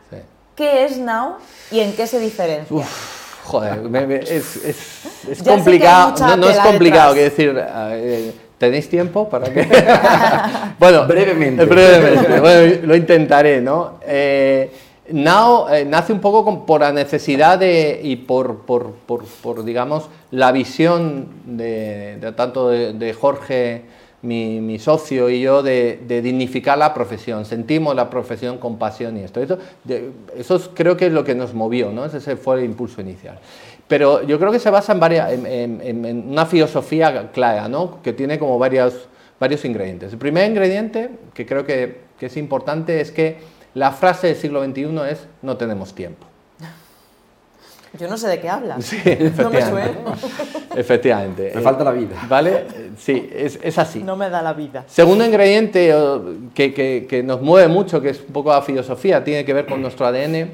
¿Qué 0.56 0.84
es 0.84 0.98
Now 0.98 1.36
y 1.70 1.80
en 1.80 1.94
qué 1.94 2.06
se 2.06 2.18
diferencia? 2.18 2.84
joder, 3.44 4.22
es, 4.28 5.42
complicado. 5.44 6.36
No, 6.36 6.48
es 6.48 6.58
complicado, 6.58 7.14
que 7.14 7.22
decir. 7.24 7.54
Eh, 7.58 8.34
¿Tenéis 8.60 8.90
tiempo 8.90 9.26
para 9.26 9.50
que.? 9.50 9.66
bueno, 10.78 11.06
brevemente. 11.06 11.64
brevemente. 11.64 12.40
Bueno, 12.40 12.76
lo 12.82 12.94
intentaré, 12.94 13.58
¿no? 13.62 13.94
Eh, 14.06 14.70
Now 15.12 15.68
eh, 15.70 15.86
nace 15.86 16.12
un 16.12 16.20
poco 16.20 16.66
por 16.66 16.82
la 16.82 16.92
necesidad 16.92 17.58
de, 17.58 18.02
y 18.04 18.16
por, 18.16 18.58
por, 18.58 18.92
por, 19.06 19.64
digamos, 19.64 20.10
la 20.30 20.52
visión 20.52 21.28
de, 21.46 22.18
tanto 22.36 22.68
de, 22.68 23.14
Jorge, 23.14 23.84
mi, 24.20 24.78
socio 24.78 25.30
y 25.30 25.40
yo, 25.40 25.62
de, 25.62 26.20
dignificar 26.22 26.76
la 26.76 26.92
profesión. 26.92 27.46
Sentimos 27.46 27.96
la 27.96 28.10
profesión 28.10 28.58
con 28.58 28.76
pasión 28.76 29.16
y 29.16 29.22
esto. 29.22 29.40
Eso, 29.40 29.58
eso 30.36 30.70
creo 30.74 30.98
que 30.98 31.06
es 31.06 31.12
lo 31.12 31.24
que 31.24 31.34
nos 31.34 31.54
movió, 31.54 31.90
¿no? 31.92 32.04
Ese 32.04 32.36
fue 32.36 32.58
el 32.58 32.66
impulso 32.66 33.00
inicial. 33.00 33.38
Pero 33.90 34.22
yo 34.22 34.38
creo 34.38 34.52
que 34.52 34.60
se 34.60 34.70
basa 34.70 34.92
en, 34.92 35.00
varias, 35.00 35.32
en, 35.32 36.24
una 36.28 36.46
filosofía 36.46 37.32
clara, 37.32 37.68
¿no? 37.68 38.00
Que 38.02 38.12
tiene 38.12 38.38
como 38.38 38.56
varios, 38.56 39.08
varios 39.40 39.64
ingredientes. 39.64 40.12
El 40.12 40.18
primer 40.20 40.48
ingrediente, 40.48 41.10
que 41.34 41.44
creo 41.44 41.66
que, 41.66 42.02
que 42.16 42.26
es 42.26 42.36
importante, 42.36 43.00
es 43.00 43.10
que 43.10 43.38
la 43.74 43.90
frase 43.90 44.28
del 44.28 44.36
siglo 44.36 44.64
XXI 44.64 44.96
es 45.10 45.26
no 45.42 45.56
tenemos 45.56 45.92
tiempo. 45.92 46.24
Yo 47.98 48.06
no 48.06 48.16
sé 48.16 48.28
de 48.28 48.38
qué 48.38 48.48
hablas. 48.48 48.84
Sí, 48.84 48.96
no 49.36 49.50
me 49.50 49.60
suena. 49.60 49.90
Efectivamente. 50.76 51.50
Me 51.52 51.60
falta 51.60 51.82
la 51.82 51.90
vida. 51.90 52.14
¿Vale? 52.28 52.66
Sí, 52.96 53.28
es, 53.34 53.76
así. 53.76 54.04
No 54.04 54.14
me 54.14 54.30
da 54.30 54.40
la 54.40 54.52
vida. 54.52 54.84
Segundo 54.86 55.24
ingrediente 55.24 55.92
que, 56.54 57.06
que, 57.08 57.22
nos 57.24 57.42
mueve 57.42 57.66
mucho, 57.66 58.00
que 58.00 58.10
es 58.10 58.20
un 58.20 58.32
poco 58.32 58.50
la 58.50 58.62
filosofía, 58.62 59.24
tiene 59.24 59.44
que 59.44 59.52
ver 59.52 59.66
con 59.66 59.82
nuestro 59.82 60.06
ADN, 60.06 60.48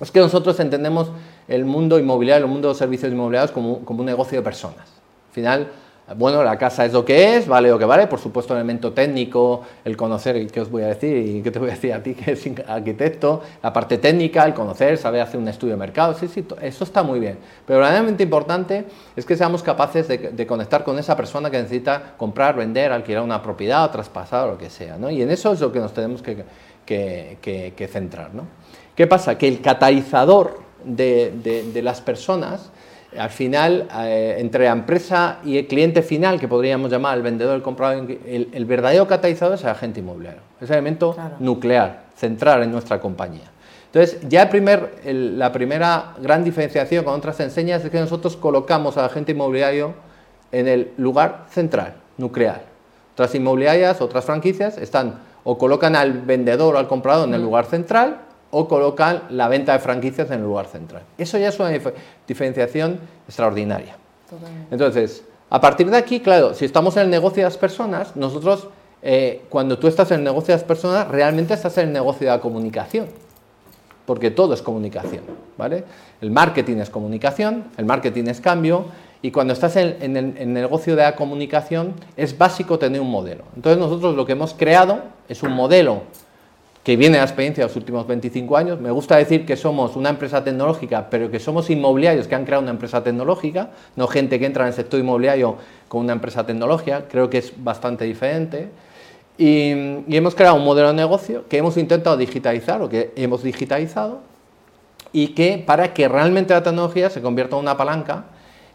es 0.00 0.10
que 0.10 0.20
nosotros 0.20 0.58
entendemos 0.58 1.12
el 1.48 1.64
mundo 1.64 1.98
inmobiliario, 1.98 2.46
el 2.46 2.50
mundo 2.50 2.68
de 2.68 2.74
servicios 2.74 3.12
inmobiliarios 3.12 3.52
como, 3.52 3.84
como 3.84 4.00
un 4.00 4.06
negocio 4.06 4.38
de 4.38 4.42
personas. 4.42 4.86
Al 5.28 5.34
final, 5.34 5.68
bueno, 6.16 6.42
la 6.42 6.58
casa 6.58 6.84
es 6.84 6.92
lo 6.92 7.04
que 7.04 7.36
es, 7.36 7.46
vale 7.46 7.70
lo 7.70 7.78
que 7.78 7.84
vale, 7.84 8.06
por 8.06 8.18
supuesto 8.18 8.52
el 8.52 8.58
elemento 8.58 8.92
técnico, 8.92 9.62
el 9.84 9.96
conocer, 9.96 10.46
¿qué 10.48 10.60
os 10.60 10.70
voy 10.70 10.82
a 10.82 10.88
decir? 10.88 11.16
¿Y 11.16 11.42
qué 11.42 11.50
te 11.50 11.58
voy 11.58 11.68
a 11.68 11.72
decir 11.72 11.92
a 11.94 12.02
ti 12.02 12.14
que 12.14 12.32
es 12.32 12.44
arquitecto? 12.66 13.40
La 13.62 13.72
parte 13.72 13.98
técnica, 13.98 14.44
el 14.44 14.52
conocer, 14.52 14.98
saber 14.98 15.20
hacer 15.20 15.38
un 15.38 15.48
estudio 15.48 15.74
de 15.74 15.78
mercado, 15.78 16.14
sí, 16.14 16.28
sí, 16.28 16.44
eso 16.60 16.84
está 16.84 17.02
muy 17.02 17.20
bien. 17.20 17.38
Pero 17.66 17.80
realmente 17.80 18.22
importante 18.22 18.84
es 19.14 19.24
que 19.24 19.36
seamos 19.36 19.62
capaces 19.62 20.08
de, 20.08 20.46
conectar 20.46 20.82
con 20.84 20.98
esa 20.98 21.16
persona 21.16 21.50
que 21.50 21.58
necesita 21.58 22.14
comprar, 22.16 22.56
vender, 22.56 22.92
alquilar 22.92 23.22
una 23.22 23.40
propiedad, 23.40 23.90
traspasar 23.90 24.48
o 24.48 24.52
lo 24.52 24.58
que 24.58 24.70
sea. 24.70 24.98
Y 25.10 25.22
en 25.22 25.30
eso 25.30 25.52
es 25.52 25.60
lo 25.60 25.72
que 25.72 25.78
nos 25.78 25.94
tenemos 25.94 26.20
que, 26.20 26.44
que, 26.84 27.88
centrar, 27.90 28.34
¿no? 28.34 28.46
¿Qué 28.96 29.06
pasa? 29.06 29.38
Que 29.38 29.48
el 29.48 29.62
catalizador 29.62 30.60
de, 30.84 31.32
de 31.72 31.82
las 31.82 32.00
personas 32.00 32.70
al 33.18 33.30
final, 33.30 33.88
eh, 34.04 34.36
entre 34.38 34.64
la 34.64 34.72
empresa 34.72 35.38
y 35.44 35.58
el 35.58 35.66
cliente 35.66 36.02
final, 36.02 36.40
que 36.40 36.48
podríamos 36.48 36.90
llamar 36.90 37.16
el 37.16 37.22
vendedor, 37.22 37.54
el 37.56 37.62
comprador, 37.62 38.06
el, 38.26 38.64
verdadero 38.64 39.06
catalizador 39.06 39.54
es 39.54 39.62
el 39.62 39.68
agente 39.68 40.00
inmobiliario. 40.00 40.40
Es 40.60 40.70
el 40.70 40.76
elemento 40.76 41.14
nuclear, 41.38 42.04
central 42.16 42.62
en 42.62 42.72
nuestra 42.72 43.00
compañía. 43.00 43.50
Entonces, 43.86 44.18
ya 44.28 44.48
primer, 44.48 45.00
la 45.04 45.52
primera 45.52 46.14
gran 46.20 46.42
diferenciación 46.42 47.04
con 47.04 47.14
otras 47.14 47.38
enseñas 47.40 47.84
es 47.84 47.90
que 47.90 48.00
nosotros 48.00 48.36
colocamos 48.36 48.96
al 48.96 49.04
agente 49.04 49.32
inmobiliario 49.32 49.94
en 50.50 50.66
el 50.66 50.92
lugar 50.96 51.46
central, 51.50 51.96
nuclear. 52.16 52.62
Otras 53.12 53.34
inmobiliarias, 53.34 54.00
otras 54.00 54.24
franquicias, 54.24 54.78
están 54.78 55.20
o 55.44 55.58
colocan 55.58 55.96
al 55.96 56.12
vendedor 56.22 56.76
o 56.76 56.78
al 56.78 56.88
comprador 56.88 57.28
en 57.28 57.34
el 57.34 57.42
lugar 57.42 57.66
central 57.66 58.20
o 58.54 58.68
colocan 58.68 59.22
la 59.30 59.48
venta 59.48 59.72
de 59.72 59.78
franquicias 59.78 60.30
en 60.30 60.40
el 60.40 60.44
lugar 60.44 60.66
central. 60.66 61.02
Eso 61.16 61.38
ya 61.38 61.48
es 61.48 61.58
una 61.58 61.70
diferenciación 62.28 63.00
extraordinaria. 63.26 63.96
Entonces, 64.70 65.24
a 65.48 65.58
partir 65.58 65.90
de 65.90 65.96
aquí, 65.96 66.20
claro, 66.20 66.52
si 66.52 66.66
estamos 66.66 66.96
en 66.98 67.04
el 67.04 67.10
negocio 67.10 67.38
de 67.38 67.44
las 67.44 67.56
personas, 67.56 68.14
nosotros, 68.14 68.68
eh, 69.02 69.42
cuando 69.48 69.78
tú 69.78 69.88
estás 69.88 70.10
en 70.10 70.18
el 70.18 70.24
negocio 70.24 70.48
de 70.48 70.60
las 70.60 70.64
personas, 70.64 71.08
realmente 71.08 71.54
estás 71.54 71.78
en 71.78 71.88
el 71.88 71.92
negocio 71.94 72.26
de 72.26 72.36
la 72.36 72.40
comunicación, 72.40 73.06
porque 74.04 74.30
todo 74.30 74.52
es 74.52 74.60
comunicación, 74.60 75.24
¿vale? 75.56 75.84
El 76.20 76.30
marketing 76.30 76.76
es 76.76 76.90
comunicación, 76.90 77.64
el 77.78 77.86
marketing 77.86 78.24
es 78.24 78.42
cambio, 78.42 78.84
y 79.22 79.30
cuando 79.30 79.54
estás 79.54 79.76
en, 79.76 79.96
en 80.02 80.36
el 80.36 80.52
negocio 80.52 80.94
de 80.94 81.04
la 81.04 81.16
comunicación, 81.16 81.94
es 82.18 82.36
básico 82.36 82.78
tener 82.78 83.00
un 83.00 83.10
modelo. 83.10 83.44
Entonces, 83.56 83.78
nosotros 83.78 84.14
lo 84.14 84.26
que 84.26 84.32
hemos 84.32 84.52
creado 84.52 85.00
es 85.26 85.42
un 85.42 85.52
modelo 85.52 86.02
que 86.82 86.96
viene 86.96 87.18
la 87.18 87.24
experiencia 87.24 87.62
de 87.62 87.68
los 87.68 87.76
últimos 87.76 88.06
25 88.06 88.56
años. 88.56 88.80
Me 88.80 88.90
gusta 88.90 89.16
decir 89.16 89.46
que 89.46 89.56
somos 89.56 89.94
una 89.94 90.10
empresa 90.10 90.42
tecnológica, 90.42 91.08
pero 91.10 91.30
que 91.30 91.38
somos 91.38 91.70
inmobiliarios 91.70 92.26
que 92.26 92.34
han 92.34 92.44
creado 92.44 92.62
una 92.62 92.72
empresa 92.72 93.04
tecnológica, 93.04 93.70
no 93.94 94.08
gente 94.08 94.40
que 94.40 94.46
entra 94.46 94.64
en 94.64 94.68
el 94.68 94.74
sector 94.74 94.98
inmobiliario 94.98 95.56
con 95.88 96.00
una 96.00 96.12
empresa 96.14 96.44
tecnológica, 96.44 97.04
creo 97.08 97.30
que 97.30 97.38
es 97.38 97.52
bastante 97.62 98.04
diferente. 98.04 98.70
Y, 99.38 99.70
hemos 100.14 100.34
creado 100.34 100.56
un 100.56 100.64
modelo 100.64 100.88
de 100.88 100.94
negocio 100.94 101.48
que 101.48 101.58
hemos 101.58 101.76
intentado 101.76 102.16
digitalizar 102.16 102.82
o 102.82 102.88
que 102.88 103.12
hemos 103.16 103.42
digitalizado 103.42 104.20
y 105.12 105.28
que 105.28 105.62
para 105.64 105.94
que 105.94 106.08
realmente 106.08 106.52
la 106.52 106.62
tecnología 106.62 107.10
se 107.10 107.22
convierta 107.22 107.56
en 107.56 107.62
una 107.62 107.76
palanca 107.76 108.24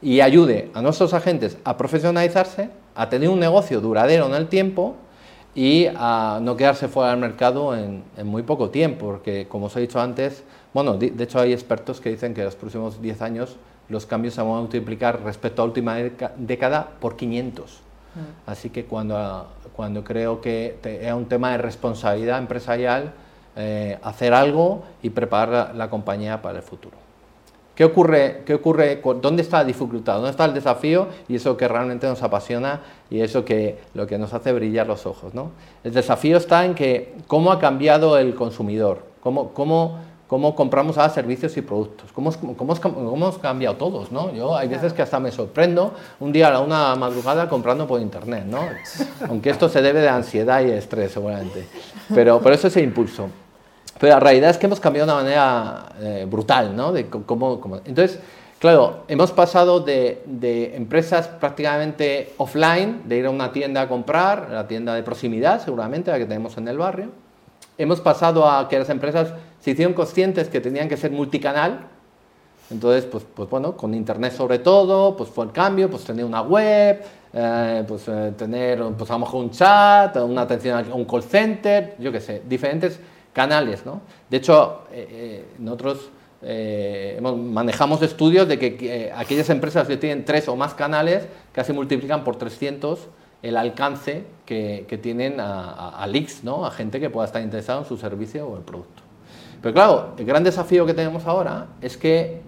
y 0.01 0.21
ayude 0.21 0.69
a 0.73 0.81
nuestros 0.81 1.13
agentes 1.13 1.57
a 1.63 1.75
profesionalizarse, 1.77 2.69
a 2.95 3.09
tener 3.09 3.29
un 3.29 3.39
negocio 3.39 3.81
duradero 3.81 4.27
en 4.27 4.33
el 4.33 4.47
tiempo 4.47 4.95
y 5.57 5.87
a 5.87 6.37
no 6.39 6.55
quedarse 6.55 6.87
fuera 6.87 7.09
del 7.09 7.19
mercado 7.19 7.75
en, 7.75 8.03
muy 8.23 8.43
poco 8.43 8.69
tiempo, 8.69 9.07
porque 9.07 9.47
como 9.47 9.65
os 9.65 9.75
he 9.75 9.79
dicho 9.79 9.99
antes, 9.99 10.43
bueno, 10.71 10.93
de, 10.97 11.11
hecho 11.23 11.39
hay 11.39 11.51
expertos 11.51 11.99
que 11.99 12.11
dicen 12.11 12.35
que 12.35 12.41
en 12.41 12.45
los 12.45 12.55
próximos 12.55 13.01
10 13.01 13.23
años 13.23 13.55
los 13.89 14.05
cambios 14.05 14.35
se 14.35 14.41
van 14.43 14.51
a 14.51 14.59
multiplicar 14.59 15.23
respecto 15.23 15.63
a 15.63 15.65
la 15.65 15.69
última 15.69 15.95
década 16.37 16.87
por 16.99 17.15
500. 17.15 17.71
Mm. 17.71 18.19
Así 18.45 18.69
que 18.69 18.85
cuando, 18.85 19.47
cuando 19.75 20.03
creo 20.03 20.41
que 20.41 20.77
es 20.83 21.13
un 21.13 21.25
tema 21.25 21.53
de 21.53 21.57
responsabilidad 21.57 22.37
empresarial, 22.37 23.13
eh, 23.55 23.97
hacer 24.03 24.35
algo 24.35 24.83
y 25.01 25.09
preparar 25.09 25.73
la 25.73 25.89
compañía 25.89 26.39
para 26.39 26.59
el 26.59 26.63
futuro. 26.63 27.06
¿Qué 27.77 27.85
ocurre, 27.85 28.41
¿Qué 28.43 28.55
ocurre? 28.55 28.99
¿Dónde 29.21 29.43
está 29.43 29.59
la 29.59 29.65
dificultad? 29.65 30.15
¿Dónde 30.15 30.31
está 30.31 30.45
el 30.45 30.55
desafío? 30.55 31.09
Y 31.27 31.35
eso 31.35 31.55
que 31.55 31.67
realmente 31.67 32.07
nos 32.07 32.23
apasiona 32.23 32.81
y 33.11 33.21
eso 33.21 33.45
que 33.45 33.77
lo 33.93 34.07
que 34.07 34.17
nos 34.17 34.33
hace 34.33 34.51
brillar 34.51 34.87
los 34.87 35.05
ojos. 35.05 35.35
¿no? 35.35 35.51
El 35.83 35.93
desafío 35.93 36.37
está 36.37 36.65
en 36.65 36.73
que 36.73 37.13
cómo 37.27 37.51
ha 37.51 37.59
cambiado 37.59 38.17
el 38.17 38.33
consumidor, 38.33 39.03
cómo, 39.21 39.49
cómo, 39.53 39.99
cómo 40.27 40.55
compramos 40.55 40.97
a 40.97 41.07
servicios 41.09 41.55
y 41.55 41.61
productos, 41.61 42.11
cómo, 42.13 42.31
cómo, 42.57 42.75
cómo, 42.81 43.15
hemos 43.15 43.37
cambiado 43.37 43.75
todos. 43.75 44.11
¿no? 44.11 44.33
Yo 44.33 44.57
hay 44.57 44.69
veces 44.69 44.91
que 44.91 45.03
hasta 45.03 45.19
me 45.19 45.31
sorprendo 45.31 45.93
un 46.19 46.31
día 46.31 46.47
a 46.47 46.53
la 46.53 46.61
una 46.61 46.95
madrugada 46.95 47.47
comprando 47.47 47.85
por 47.85 48.01
internet, 48.01 48.45
¿no? 48.47 48.61
aunque 49.29 49.51
esto 49.51 49.69
se 49.69 49.83
debe 49.83 50.01
de 50.01 50.09
ansiedad 50.09 50.65
y 50.65 50.71
estrés 50.71 51.11
seguramente, 51.11 51.67
pero 52.11 52.39
por 52.39 52.53
eso 52.53 52.69
ese 52.69 52.81
impulso. 52.81 53.29
Pero 53.99 54.13
la 54.13 54.19
realidad 54.19 54.49
es 54.49 54.57
que 54.57 54.65
hemos 54.65 54.79
cambiado 54.79 55.07
de 55.07 55.13
una 55.13 55.23
manera 55.23 55.85
eh, 55.99 56.25
brutal, 56.29 56.75
¿no? 56.75 56.91
De 56.91 57.07
cómo, 57.07 57.81
Entonces, 57.85 58.19
Claro, 58.59 59.03
hemos 59.07 59.31
pasado 59.31 59.81
de, 59.81 60.23
de, 60.25 60.75
empresas 60.75 61.27
prácticamente 61.27 62.33
offline, 62.37 63.03
de 63.05 63.17
ir 63.17 63.27
a 63.27 63.29
una 63.29 63.51
tienda 63.51 63.81
a 63.81 63.87
comprar, 63.87 64.49
la 64.49 64.67
tienda 64.67 64.95
de 64.95 65.03
proximidad 65.03 65.63
seguramente, 65.63 66.09
la 66.09 66.17
que 66.17 66.25
tenemos 66.25 66.57
en 66.57 66.67
el 66.67 66.79
barrio. 66.79 67.11
Hemos 67.77 68.01
pasado 68.01 68.49
a 68.49 68.67
que 68.67 68.79
las 68.79 68.89
empresas 68.89 69.31
se 69.59 69.71
hicieron 69.71 69.93
conscientes 69.93 70.49
que 70.49 70.59
tenían 70.59 70.89
que 70.89 70.97
ser 70.97 71.11
multicanal. 71.11 71.81
Entonces, 72.71 73.05
pues, 73.05 73.23
pues 73.31 73.47
bueno, 73.47 73.77
con 73.77 73.93
Internet 73.93 74.33
sobre 74.33 74.57
todo, 74.57 75.15
pues 75.15 75.29
fue 75.29 75.45
el 75.45 75.51
cambio, 75.51 75.87
pues 75.87 76.03
tener 76.03 76.25
una 76.25 76.41
web, 76.41 77.03
eh, 77.33 77.83
pues 77.87 78.07
eh, 78.07 78.33
tener 78.35 78.83
pues 78.97 79.09
a 79.11 79.13
lo 79.13 79.19
mejor 79.19 79.43
un 79.43 79.51
chat, 79.51 80.15
una 80.17 80.41
atención 80.41 80.83
a 80.91 80.95
un 80.95 81.05
call 81.05 81.21
center, 81.21 81.95
yo 81.99 82.11
qué 82.11 82.19
sé, 82.19 82.41
diferentes 82.47 82.99
canales, 83.37 83.85
¿no? 83.85 84.01
De 84.31 84.37
hecho, 84.37 84.81
eh, 84.91 85.45
nosotros 85.59 86.09
manejamos 87.37 88.01
estudios 88.01 88.47
de 88.47 88.57
que 88.57 89.11
aquellas 89.15 89.49
empresas 89.51 89.87
que 89.87 89.97
tienen 89.97 90.25
tres 90.25 90.47
o 90.47 90.55
más 90.55 90.73
canales 90.73 91.27
casi 91.51 91.71
multiplican 91.71 92.23
por 92.23 92.35
300 92.35 93.07
el 93.43 93.57
alcance 93.57 94.23
que, 94.45 94.99
tienen 95.01 95.39
a, 95.39 95.89
a, 95.89 96.07
leaks, 96.07 96.43
¿no? 96.43 96.65
a 96.65 96.71
gente 96.71 96.99
que 96.99 97.09
pueda 97.11 97.27
estar 97.27 97.41
interesada 97.41 97.79
en 97.79 97.85
su 97.85 97.97
servicio 97.97 98.47
o 98.47 98.57
el 98.57 98.63
producto. 98.63 99.03
Pero 99.61 99.73
claro, 99.73 100.13
el 100.17 100.25
gran 100.25 100.43
desafío 100.43 100.85
que 100.85 100.93
tenemos 100.95 101.25
ahora 101.25 101.67
es 101.81 101.95
que 101.95 102.41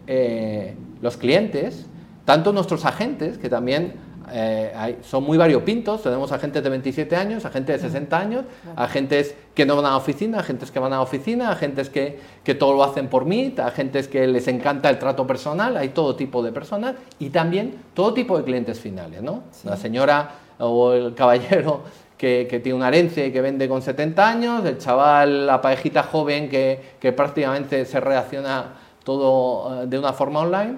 los 1.01 1.17
clientes, 1.17 1.86
tanto 2.25 2.51
nuestros 2.51 2.86
agentes, 2.86 3.38
que 3.38 3.50
también 3.50 3.93
eh, 4.31 4.98
son 5.03 5.24
muy 5.24 5.38
variopintos, 5.38 6.03
tenemos 6.03 6.31
agentes 6.31 6.63
de 6.63 6.69
27 6.69 7.15
años, 7.15 7.45
agentes 7.45 7.81
de 7.81 7.88
60 7.88 8.17
años, 8.19 8.45
agentes 8.75 9.36
que 9.53 9.65
no 9.65 9.75
van 9.75 9.86
a 9.86 9.89
la 9.89 9.98
oficina, 9.98 10.39
agentes 10.39 10.71
que 10.71 10.79
van 10.79 10.93
a 10.93 10.98
la 10.98 11.01
oficina, 11.01 11.51
agentes 11.51 11.89
que, 11.89 12.19
que 12.43 12.55
todo 12.55 12.74
lo 12.74 12.83
hacen 12.83 13.07
por 13.07 13.25
mí, 13.25 13.53
agentes 13.57 14.07
que 14.07 14.27
les 14.27 14.48
encanta 14.48 14.89
el 14.89 15.00
trato 15.00 15.25
personal, 15.27 15.77
hay 15.77 15.89
todo 15.89 16.15
tipo 16.15 16.43
de 16.43 16.51
personas 16.51 16.95
y 17.19 17.29
también 17.29 17.81
todo 17.93 18.13
tipo 18.13 18.38
de 18.38 18.43
clientes 18.43 18.79
finales, 18.79 19.21
¿no? 19.21 19.43
La 19.63 19.77
señora 19.77 20.31
o 20.59 20.93
el 20.93 21.15
caballero 21.15 21.81
que, 22.17 22.48
que, 22.50 22.59
tiene 22.59 22.77
una 22.77 22.89
herencia 22.89 23.25
y 23.25 23.31
que 23.31 23.41
vende 23.41 23.69
con 23.69 23.81
70 23.81 24.27
años, 24.27 24.65
el 24.65 24.77
chaval, 24.77 25.48
la 25.48 25.62
parejita 25.62 26.03
joven 26.03 26.50
que, 26.50 26.95
que 27.00 27.13
prácticamente 27.13 27.86
se 27.86 28.00
reacciona 28.00 28.74
todo 29.03 29.83
eh, 29.83 29.88
de 29.88 29.98
una 29.98 30.13
forma 30.13 30.41
online. 30.41 30.77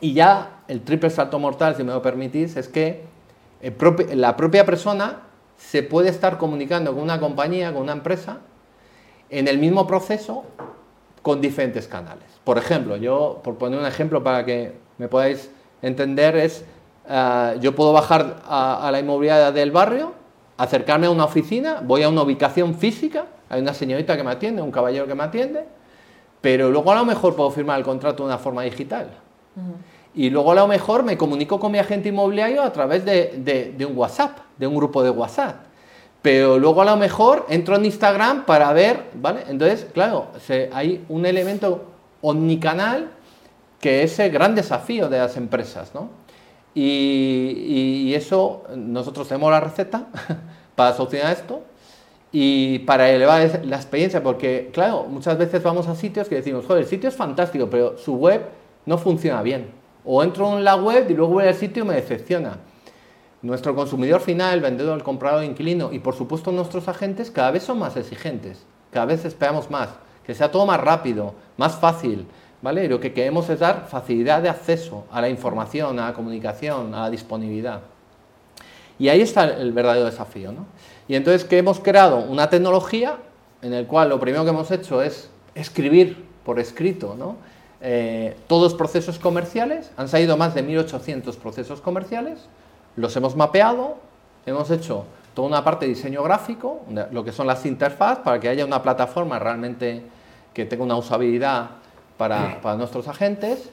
Y 0.00 0.14
ya 0.14 0.61
el 0.72 0.80
triple 0.80 1.10
salto 1.10 1.38
mortal, 1.38 1.76
si 1.76 1.84
me 1.84 1.92
lo 1.92 2.00
permitís, 2.00 2.56
es 2.56 2.66
que 2.66 3.04
la 4.14 4.36
propia 4.38 4.64
persona 4.64 5.20
se 5.58 5.82
puede 5.82 6.08
estar 6.08 6.38
comunicando 6.38 6.94
con 6.94 7.02
una 7.02 7.20
compañía, 7.20 7.74
con 7.74 7.82
una 7.82 7.92
empresa, 7.92 8.38
en 9.28 9.48
el 9.48 9.58
mismo 9.58 9.86
proceso 9.86 10.44
con 11.20 11.42
diferentes 11.42 11.86
canales. 11.86 12.24
Por 12.42 12.56
ejemplo, 12.56 12.96
yo, 12.96 13.40
por 13.44 13.56
poner 13.56 13.78
un 13.78 13.84
ejemplo 13.84 14.24
para 14.24 14.46
que 14.46 14.72
me 14.96 15.08
podáis 15.08 15.50
entender, 15.82 16.36
es 16.36 16.64
eh, 17.06 17.58
yo 17.60 17.74
puedo 17.74 17.92
bajar 17.92 18.42
a, 18.46 18.88
a, 18.88 18.90
la 18.90 18.98
inmobiliaria 18.98 19.52
del 19.52 19.72
barrio, 19.72 20.14
acercarme 20.56 21.06
a 21.06 21.10
una 21.10 21.26
oficina, 21.26 21.82
voy 21.84 22.02
a 22.02 22.08
una 22.08 22.22
ubicación 22.22 22.74
física, 22.74 23.26
hay 23.50 23.60
una 23.60 23.74
señorita 23.74 24.16
que 24.16 24.24
me 24.24 24.30
atiende, 24.30 24.62
un 24.62 24.72
caballero 24.72 25.06
que 25.06 25.14
me 25.14 25.24
atiende, 25.24 25.66
pero 26.40 26.70
luego 26.70 26.90
a 26.92 26.94
lo 26.94 27.04
mejor 27.04 27.36
puedo 27.36 27.50
firmar 27.50 27.78
el 27.78 27.84
contrato 27.84 28.22
de 28.22 28.28
una 28.30 28.38
forma 28.38 28.62
digital. 28.62 29.10
Y 30.14 30.28
luego 30.30 30.52
a 30.52 30.54
lo 30.54 30.66
mejor 30.66 31.02
me 31.02 31.16
comunico 31.16 31.58
con 31.58 31.72
mi 31.72 31.78
agente 31.78 32.10
inmobiliario 32.10 32.62
a 32.62 32.72
través 32.72 33.04
de, 33.04 33.86
un 33.88 33.96
WhatsApp, 33.96 34.38
de 34.58 34.66
un 34.66 34.76
grupo 34.76 35.02
de 35.02 35.10
WhatsApp. 35.10 35.56
Pero 36.20 36.58
luego 36.58 36.82
a 36.82 36.84
lo 36.84 36.96
mejor 36.96 37.46
entro 37.48 37.76
en 37.76 37.84
Instagram 37.86 38.44
para 38.44 38.72
ver, 38.72 39.04
¿vale? 39.14 39.44
Entonces, 39.48 39.86
claro, 39.92 40.28
hay 40.72 41.04
un 41.08 41.26
elemento 41.26 41.84
omnicanal 42.20 43.10
que 43.80 44.04
es 44.04 44.18
el 44.18 44.30
gran 44.30 44.54
desafío 44.54 45.08
de 45.08 45.18
las 45.18 45.36
empresas, 45.36 45.92
¿no? 45.94 46.10
Y, 46.74 48.06
y 48.06 48.14
eso, 48.14 48.62
nosotros 48.76 49.26
tenemos 49.28 49.50
la 49.50 49.60
receta 49.60 50.06
para 50.76 50.94
solucionar 50.94 51.32
esto 51.32 51.62
y 52.30 52.78
para 52.80 53.10
elevar 53.10 53.60
la 53.64 53.76
experiencia, 53.76 54.22
porque, 54.22 54.70
claro, 54.72 55.04
muchas 55.04 55.36
veces 55.36 55.62
vamos 55.62 55.88
a 55.88 55.94
sitios 55.94 56.28
que 56.28 56.36
decimos, 56.36 56.64
joder, 56.64 56.84
el 56.84 56.88
sitio 56.88 57.08
es 57.08 57.16
fantástico, 57.16 57.68
pero 57.68 57.98
su 57.98 58.14
web 58.14 58.42
no 58.86 58.96
funciona 58.96 59.42
bien. 59.42 59.81
O 60.04 60.22
entro 60.22 60.56
en 60.56 60.64
la 60.64 60.76
web 60.76 61.06
y 61.08 61.14
luego 61.14 61.34
voy 61.34 61.46
al 61.46 61.54
sitio 61.54 61.84
y 61.84 61.86
me 61.86 61.94
decepciona. 61.94 62.58
Nuestro 63.42 63.74
consumidor 63.74 64.20
final, 64.20 64.54
el 64.54 64.60
vendedor, 64.60 64.96
el 64.96 65.02
comprador, 65.02 65.42
el 65.42 65.50
inquilino 65.50 65.92
y 65.92 65.98
por 65.98 66.14
supuesto 66.14 66.52
nuestros 66.52 66.88
agentes 66.88 67.30
cada 67.30 67.50
vez 67.50 67.64
son 67.64 67.78
más 67.78 67.96
exigentes, 67.96 68.64
cada 68.92 69.06
vez 69.06 69.24
esperamos 69.24 69.70
más, 69.70 69.88
que 70.24 70.34
sea 70.34 70.50
todo 70.50 70.64
más 70.64 70.80
rápido, 70.80 71.34
más 71.56 71.74
fácil, 71.74 72.26
¿vale? 72.62 72.88
lo 72.88 73.00
que 73.00 73.12
queremos 73.12 73.50
es 73.50 73.58
dar 73.58 73.88
facilidad 73.88 74.42
de 74.42 74.48
acceso 74.48 75.04
a 75.10 75.20
la 75.20 75.28
información, 75.28 75.98
a 75.98 76.06
la 76.06 76.14
comunicación, 76.14 76.94
a 76.94 77.00
la 77.02 77.10
disponibilidad. 77.10 77.80
Y 78.98 79.08
ahí 79.08 79.20
está 79.20 79.44
el 79.44 79.72
verdadero 79.72 80.04
desafío. 80.04 80.52
¿no? 80.52 80.66
Y 81.08 81.16
entonces 81.16 81.44
que 81.44 81.58
hemos 81.58 81.80
creado 81.80 82.18
una 82.18 82.48
tecnología 82.48 83.16
en 83.60 83.72
la 83.72 83.84
cual 83.88 84.10
lo 84.10 84.20
primero 84.20 84.44
que 84.44 84.50
hemos 84.50 84.70
hecho 84.70 85.02
es 85.02 85.30
escribir 85.54 86.24
por 86.44 86.58
escrito, 86.58 87.14
¿no? 87.18 87.36
Eh, 87.84 88.36
todos 88.46 88.74
procesos 88.74 89.18
comerciales, 89.18 89.90
han 89.96 90.08
salido 90.08 90.36
más 90.36 90.54
de 90.54 90.64
1.800 90.64 91.36
procesos 91.36 91.80
comerciales, 91.80 92.46
los 92.94 93.16
hemos 93.16 93.34
mapeado, 93.34 93.96
hemos 94.46 94.70
hecho 94.70 95.04
toda 95.34 95.48
una 95.48 95.64
parte 95.64 95.86
de 95.86 95.94
diseño 95.94 96.22
gráfico, 96.22 96.82
lo 97.10 97.24
que 97.24 97.32
son 97.32 97.48
las 97.48 97.66
interfaces, 97.66 98.22
para 98.22 98.38
que 98.38 98.48
haya 98.48 98.64
una 98.64 98.82
plataforma 98.82 99.40
realmente 99.40 100.02
que 100.54 100.64
tenga 100.64 100.84
una 100.84 100.96
usabilidad 100.96 101.70
para, 102.16 102.60
para 102.60 102.76
nuestros 102.76 103.08
agentes, 103.08 103.70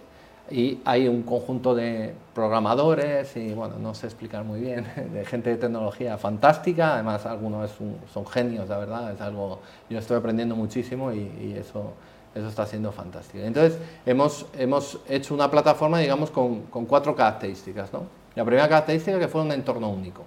y 0.49 0.79
hay 0.85 1.07
un 1.07 1.21
conjunto 1.21 1.75
de 1.75 2.15
programadores 2.33 3.37
y 3.37 3.53
bueno, 3.53 3.75
no 3.79 3.93
sé 3.93 4.07
explicar 4.07 4.43
muy 4.43 4.59
bien, 4.59 4.87
de 5.13 5.23
gente 5.23 5.51
de 5.51 5.57
tecnología 5.57 6.17
fantástica, 6.17 6.95
además 6.95 7.27
algunos 7.27 7.69
son 8.11 8.25
genios, 8.25 8.67
la 8.69 8.79
verdad, 8.79 9.13
es 9.13 9.21
algo, 9.21 9.59
yo 9.87 9.99
estoy 9.99 10.17
aprendiendo 10.17 10.55
muchísimo 10.55 11.13
y, 11.13 11.19
y 11.19 11.55
eso 11.59 11.93
eso 12.35 12.47
está 12.47 12.65
siendo 12.65 12.91
fantástico. 12.91 13.43
Entonces, 13.43 13.79
hemos, 14.05 14.45
hemos 14.57 14.99
hecho 15.07 15.33
una 15.33 15.49
plataforma, 15.49 15.99
digamos, 15.99 16.29
con, 16.29 16.61
cuatro 16.87 17.15
características. 17.15 17.91
¿no? 17.91 18.03
La 18.35 18.45
primera 18.45 18.67
característica 18.67 19.19
que 19.19 19.27
fue 19.27 19.41
un 19.41 19.51
entorno 19.51 19.89
único. 19.89 20.23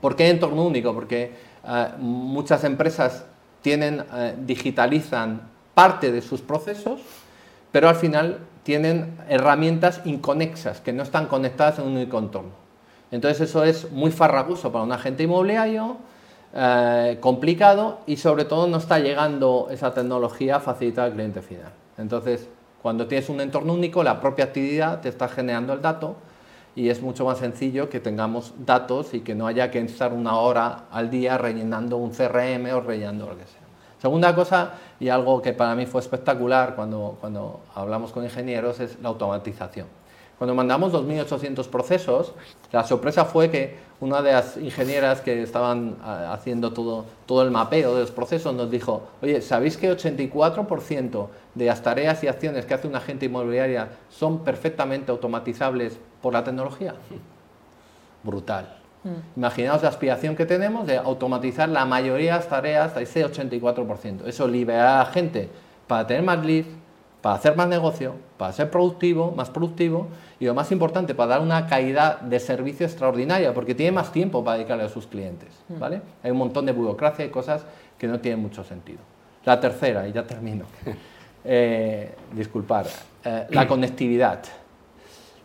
¿Por 0.00 0.16
qué 0.16 0.30
entorno 0.30 0.64
único? 0.64 0.94
Porque 0.94 1.32
eh, 1.64 1.88
muchas 1.98 2.64
empresas 2.64 3.24
tienen, 3.60 4.04
eh, 4.14 4.34
digitalizan 4.38 5.42
parte 5.74 6.10
de 6.10 6.20
sus 6.22 6.40
procesos, 6.40 7.00
pero 7.70 7.88
al 7.88 7.94
final 7.94 8.40
tienen 8.62 9.16
herramientas 9.28 10.00
inconexas, 10.04 10.80
que 10.80 10.92
no 10.92 11.02
están 11.02 11.26
conectadas 11.26 11.78
en 11.78 11.86
un 11.86 11.96
único 11.96 12.18
entorno. 12.18 12.62
Entonces 13.10 13.48
eso 13.48 13.64
es 13.64 13.90
muy 13.92 14.10
farragoso 14.10 14.72
para 14.72 14.84
un 14.84 14.92
agente 14.92 15.22
inmobiliario, 15.22 15.98
eh, 16.54 17.18
complicado 17.20 18.00
y 18.06 18.16
sobre 18.16 18.44
todo 18.44 18.66
no 18.66 18.76
está 18.76 18.98
llegando 18.98 19.68
esa 19.70 19.94
tecnología 19.94 20.56
a 20.56 20.60
facilitar 20.60 21.06
al 21.06 21.12
cliente 21.12 21.40
final. 21.40 21.72
Entonces, 21.96 22.48
cuando 22.82 23.06
tienes 23.06 23.28
un 23.28 23.40
entorno 23.40 23.72
único, 23.72 24.02
la 24.02 24.20
propia 24.20 24.46
actividad 24.46 25.00
te 25.00 25.08
está 25.08 25.28
generando 25.28 25.72
el 25.72 25.80
dato 25.80 26.16
y 26.74 26.88
es 26.88 27.00
mucho 27.00 27.24
más 27.24 27.38
sencillo 27.38 27.88
que 27.88 28.00
tengamos 28.00 28.54
datos 28.58 29.14
y 29.14 29.20
que 29.20 29.34
no 29.34 29.46
haya 29.46 29.70
que 29.70 29.78
estar 29.80 30.12
una 30.12 30.36
hora 30.36 30.84
al 30.90 31.10
día 31.10 31.38
rellenando 31.38 31.96
un 31.96 32.10
CRM 32.10 32.72
o 32.74 32.80
rellenando 32.80 33.26
lo 33.26 33.38
que 33.38 33.44
sea. 33.44 33.60
Segunda 34.00 34.34
cosa, 34.34 34.72
y 34.98 35.08
algo 35.10 35.40
que 35.40 35.52
para 35.52 35.76
mí 35.76 35.86
fue 35.86 36.00
espectacular 36.00 36.74
cuando, 36.74 37.16
cuando 37.20 37.60
hablamos 37.74 38.10
con 38.10 38.24
ingenieros, 38.24 38.80
es 38.80 38.98
la 39.00 39.10
automatización. 39.10 39.86
Cuando 40.42 40.56
mandamos 40.56 40.92
2.800 40.92 41.68
procesos, 41.68 42.32
la 42.72 42.82
sorpresa 42.82 43.24
fue 43.24 43.48
que 43.48 43.76
una 44.00 44.22
de 44.22 44.32
las 44.32 44.56
ingenieras 44.56 45.20
que 45.20 45.40
estaban 45.40 45.98
ah, 46.02 46.32
haciendo 46.32 46.72
todo, 46.72 47.04
todo 47.26 47.42
el 47.42 47.52
mapeo 47.52 47.94
de 47.94 48.00
los 48.00 48.10
procesos 48.10 48.52
nos 48.52 48.68
dijo, 48.68 49.04
oye, 49.22 49.40
¿sabéis 49.40 49.76
que 49.76 49.88
84% 49.88 51.28
de 51.54 51.64
las 51.64 51.80
tareas 51.80 52.24
y 52.24 52.26
acciones 52.26 52.66
que 52.66 52.74
hace 52.74 52.88
una 52.88 52.98
agente 52.98 53.26
inmobiliaria 53.26 53.90
son 54.10 54.40
perfectamente 54.40 55.12
automatizables 55.12 55.96
por 56.20 56.32
la 56.32 56.42
tecnología? 56.42 56.96
Brutal. 58.24 58.80
Mm. 59.04 59.38
Imaginaos 59.38 59.84
la 59.84 59.90
aspiración 59.90 60.34
que 60.34 60.44
tenemos 60.44 60.88
de 60.88 60.96
automatizar 60.96 61.68
la 61.68 61.84
mayoría 61.84 62.32
de 62.32 62.38
las 62.38 62.48
tareas 62.48 62.96
a 62.96 63.00
ese 63.00 63.24
84%. 63.24 64.26
Eso 64.26 64.48
libera 64.48 64.96
a 65.02 65.04
la 65.04 65.10
gente 65.12 65.50
para 65.86 66.04
tener 66.04 66.24
más 66.24 66.44
leads, 66.44 66.81
para 67.22 67.36
hacer 67.36 67.56
más 67.56 67.68
negocio, 67.68 68.16
para 68.36 68.52
ser 68.52 68.68
productivo, 68.68 69.30
más 69.30 69.48
productivo 69.48 70.08
y 70.40 70.44
lo 70.44 70.54
más 70.54 70.72
importante, 70.72 71.14
para 71.14 71.30
dar 71.30 71.40
una 71.40 71.68
calidad 71.68 72.20
de 72.20 72.40
servicio 72.40 72.84
extraordinaria, 72.84 73.54
porque 73.54 73.76
tiene 73.76 73.92
más 73.92 74.12
tiempo 74.12 74.44
para 74.44 74.58
dedicarle 74.58 74.84
a 74.84 74.88
sus 74.88 75.06
clientes. 75.06 75.48
Mm. 75.68 75.78
¿vale? 75.78 76.02
Hay 76.22 76.32
un 76.32 76.38
montón 76.38 76.66
de 76.66 76.72
burocracia 76.72 77.24
y 77.24 77.30
cosas 77.30 77.64
que 77.96 78.08
no 78.08 78.18
tienen 78.18 78.40
mucho 78.40 78.64
sentido. 78.64 78.98
La 79.44 79.60
tercera, 79.60 80.06
y 80.08 80.12
ya 80.12 80.26
termino, 80.26 80.64
eh, 81.44 82.12
disculpar, 82.32 82.86
eh, 83.24 83.46
la 83.50 83.68
conectividad. 83.68 84.40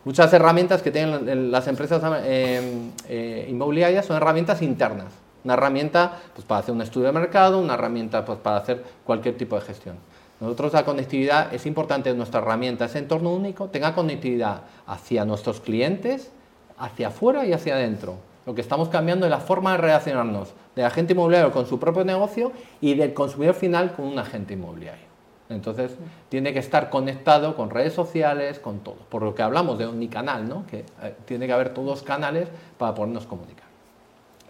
Muchas 0.04 0.34
herramientas 0.34 0.82
que 0.82 0.90
tienen 0.90 1.52
las 1.52 1.68
empresas 1.68 2.02
eh, 2.24 3.46
inmobiliarias 3.50 4.06
son 4.06 4.18
herramientas 4.18 4.64
internas. 4.64 5.14
Una 5.44 5.54
herramienta 5.54 6.14
pues, 6.34 6.46
para 6.46 6.62
hacer 6.62 6.74
un 6.74 6.82
estudio 6.82 7.08
de 7.08 7.14
mercado, 7.14 7.60
una 7.60 7.76
herramienta 7.76 8.26
pues, 8.26 8.40
para 8.40 8.58
hacer 8.58 8.84
cualquier 9.04 9.38
tipo 9.38 9.56
de 9.56 9.62
gestión. 9.62 9.98
Nosotros 10.40 10.74
la 10.74 10.86
conectividad 10.86 11.54
es 11.54 11.66
importante 11.66 12.12
en 12.12 12.18
nuestra 12.18 12.42
herramienta, 12.42 12.86
ese 12.86 13.00
entorno 13.00 13.34
único 13.34 13.70
tenga 13.70 13.96
conectividad 13.96 14.62
hacia 14.86 15.26
nuestros 15.26 15.62
clientes, 15.62 16.32
hacia 16.78 17.08
afuera 17.08 17.46
y 17.46 17.54
hacia 17.54 17.76
adentro. 17.76 18.16
Lo 18.46 18.54
que 18.54 18.62
estamos 18.62 18.90
cambiando 18.90 19.26
es 19.26 19.32
la 19.32 19.40
forma 19.40 19.72
de 19.72 19.78
relacionarnos 19.80 20.54
del 20.76 20.86
agente 20.86 21.14
inmobiliario 21.14 21.52
con 21.52 21.66
su 21.66 21.80
propio 21.80 22.06
negocio 22.06 22.52
y 22.80 22.94
del 22.94 23.14
consumidor 23.14 23.56
final 23.56 23.94
con 23.94 24.06
un 24.06 24.20
agente 24.20 24.54
inmobiliario. 24.54 25.08
Entonces, 25.50 25.96
tiene 26.30 26.54
que 26.54 26.60
estar 26.60 26.90
conectado 26.90 27.56
con 27.56 27.70
redes 27.70 27.94
sociales, 27.94 28.60
con 28.60 28.80
todo. 28.80 28.98
Por 29.10 29.24
lo 29.24 29.34
que 29.34 29.42
hablamos 29.42 29.78
de 29.78 29.86
omnicanal, 29.86 30.48
¿no? 30.48 30.66
que 30.68 30.86
eh, 31.02 31.16
tiene 31.26 31.48
que 31.48 31.54
haber 31.54 31.74
todos 31.74 32.04
canales 32.04 32.50
para 32.78 32.94
podernos 32.94 33.26
comunicar. 33.26 33.66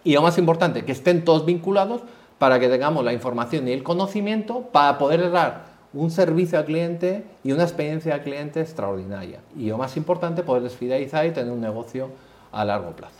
Y 0.04 0.14
lo 0.14 0.22
más 0.22 0.38
importante, 0.38 0.84
que 0.84 0.92
estén 0.92 1.24
todos 1.24 1.46
vinculados 1.46 2.02
para 2.38 2.58
que 2.60 2.68
tengamos 2.68 3.04
la 3.04 3.12
información 3.12 3.68
y 3.68 3.72
el 3.72 3.82
conocimiento 3.82 4.62
para 4.72 4.98
poder 4.98 5.30
dar 5.30 5.67
un 5.98 6.12
servicio 6.12 6.58
al 6.58 6.64
cliente 6.64 7.24
y 7.42 7.50
una 7.50 7.64
experiencia 7.64 8.14
al 8.14 8.22
cliente 8.22 8.60
extraordinaria. 8.60 9.40
Y 9.56 9.68
lo 9.68 9.78
más 9.78 9.96
importante, 9.96 10.44
poder 10.44 10.70
fidelizar 10.70 11.26
y 11.26 11.32
tener 11.32 11.52
un 11.52 11.60
negocio 11.60 12.10
a 12.52 12.64
largo 12.64 12.92
plazo. 12.92 13.16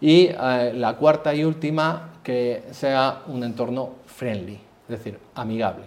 Y 0.00 0.28
eh, 0.28 0.72
la 0.74 0.96
cuarta 0.96 1.34
y 1.34 1.44
última, 1.44 2.14
que 2.22 2.62
sea 2.70 3.24
un 3.26 3.44
entorno 3.44 3.90
friendly, 4.06 4.54
es 4.54 4.88
decir, 4.88 5.18
amigable, 5.34 5.84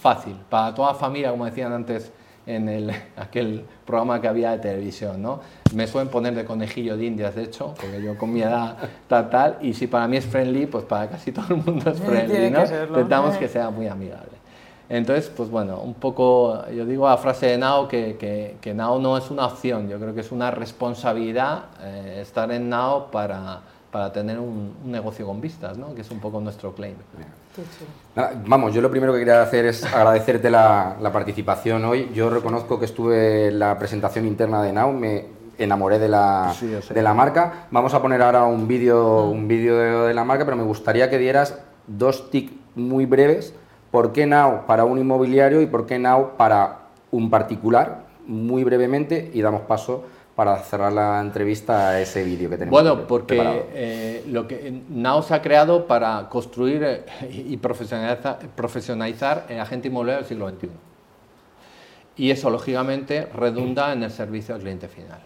fácil, 0.00 0.36
para 0.50 0.74
toda 0.74 0.92
familia, 0.92 1.30
como 1.30 1.46
decían 1.46 1.72
antes 1.72 2.12
en 2.44 2.68
el, 2.68 2.90
aquel 3.16 3.64
programa 3.86 4.20
que 4.20 4.28
había 4.28 4.50
de 4.50 4.58
televisión, 4.58 5.22
¿no? 5.22 5.40
Me 5.74 5.86
suelen 5.86 6.10
poner 6.10 6.34
de 6.34 6.44
conejillo 6.44 6.98
de 6.98 7.06
indias, 7.06 7.34
de 7.34 7.44
hecho, 7.44 7.74
porque 7.80 8.02
yo 8.02 8.18
con 8.18 8.30
mi 8.30 8.42
edad 8.42 8.76
tal, 9.08 9.30
tal, 9.30 9.58
y 9.62 9.72
si 9.72 9.86
para 9.86 10.06
mí 10.06 10.18
es 10.18 10.26
friendly, 10.26 10.66
pues 10.66 10.84
para 10.84 11.08
casi 11.08 11.32
todo 11.32 11.54
el 11.54 11.62
mundo 11.64 11.90
es 11.90 11.98
friendly, 11.98 12.50
¿no? 12.50 12.62
Intentamos 12.62 13.38
que 13.38 13.48
sea 13.48 13.70
muy 13.70 13.86
amigable. 13.86 14.41
Entonces, 14.92 15.32
pues 15.34 15.48
bueno, 15.48 15.78
un 15.78 15.94
poco, 15.94 16.68
yo 16.68 16.84
digo 16.84 17.08
a 17.08 17.16
frase 17.16 17.46
de 17.46 17.56
Nao 17.56 17.88
que, 17.88 18.18
que, 18.18 18.58
que, 18.60 18.74
Nao 18.74 18.98
no 18.98 19.16
es 19.16 19.30
una 19.30 19.46
opción, 19.46 19.88
yo 19.88 19.98
creo 19.98 20.14
que 20.14 20.20
es 20.20 20.30
una 20.30 20.50
responsabilidad 20.50 21.64
eh, 21.80 22.18
estar 22.20 22.52
en 22.52 22.68
Nao 22.68 23.10
para, 23.10 23.62
para 23.90 24.12
tener 24.12 24.38
un, 24.38 24.74
negocio 24.84 25.24
con 25.24 25.40
vistas, 25.40 25.78
¿no? 25.78 25.94
que 25.94 26.02
es 26.02 26.10
un 26.10 26.20
poco 26.20 26.42
nuestro 26.42 26.74
claim. 26.74 26.96
Vamos, 28.44 28.74
yo 28.74 28.82
lo 28.82 28.90
primero 28.90 29.14
que 29.14 29.20
quería 29.20 29.40
hacer 29.40 29.64
es 29.64 29.82
agradecerte 29.82 30.50
la, 30.50 30.98
la, 31.00 31.10
participación 31.10 31.82
hoy. 31.86 32.10
Yo 32.14 32.28
reconozco 32.28 32.78
que 32.78 32.84
estuve 32.84 33.48
en 33.48 33.60
la 33.60 33.78
presentación 33.78 34.26
interna 34.26 34.62
de 34.62 34.74
Now, 34.74 34.92
me 34.92 35.24
enamoré 35.56 35.98
de 36.00 36.10
la, 36.10 36.54
de 36.94 37.00
la 37.00 37.14
marca. 37.14 37.66
Vamos 37.70 37.94
a 37.94 38.02
poner 38.02 38.20
ahora 38.20 38.44
un 38.44 38.68
vídeo 38.68 39.22
un 39.24 39.48
vídeo 39.48 39.74
de, 39.78 40.08
de 40.08 40.12
la 40.12 40.24
marca, 40.24 40.44
pero 40.44 40.58
me 40.58 40.64
gustaría 40.64 41.08
que 41.08 41.16
dieras 41.16 41.58
dos 41.86 42.30
tics 42.30 42.52
muy 42.74 43.06
breves 43.06 43.54
¿Por 43.92 44.12
qué 44.12 44.26
Now 44.26 44.64
para 44.66 44.86
un 44.86 44.98
inmobiliario 44.98 45.60
y 45.60 45.66
por 45.66 45.84
qué 45.84 45.98
Now 45.98 46.30
para 46.38 46.88
un 47.10 47.28
particular? 47.28 48.06
Muy 48.26 48.64
brevemente 48.64 49.30
y 49.34 49.42
damos 49.42 49.60
paso 49.62 50.04
para 50.34 50.56
cerrar 50.60 50.94
la 50.94 51.20
entrevista 51.20 51.90
a 51.90 52.00
ese 52.00 52.24
vídeo 52.24 52.48
que 52.48 52.56
tenemos. 52.56 52.82
Bueno, 52.82 53.06
porque 53.06 53.66
eh, 53.74 54.24
lo 54.28 54.48
que 54.48 54.82
Now 54.88 55.22
se 55.22 55.34
ha 55.34 55.42
creado 55.42 55.86
para 55.86 56.26
construir 56.30 56.82
eh, 56.82 57.04
y 57.30 57.58
profesionalizar, 57.58 58.38
profesionalizar 58.56 59.44
el 59.50 59.60
agente 59.60 59.88
inmobiliario 59.88 60.22
del 60.22 60.28
siglo 60.28 60.48
XXI. 60.48 60.68
Y 62.16 62.30
eso, 62.30 62.48
lógicamente, 62.48 63.26
redunda 63.26 63.92
en 63.92 64.04
el 64.04 64.10
servicio 64.10 64.54
al 64.54 64.62
cliente 64.62 64.88
final. 64.88 65.20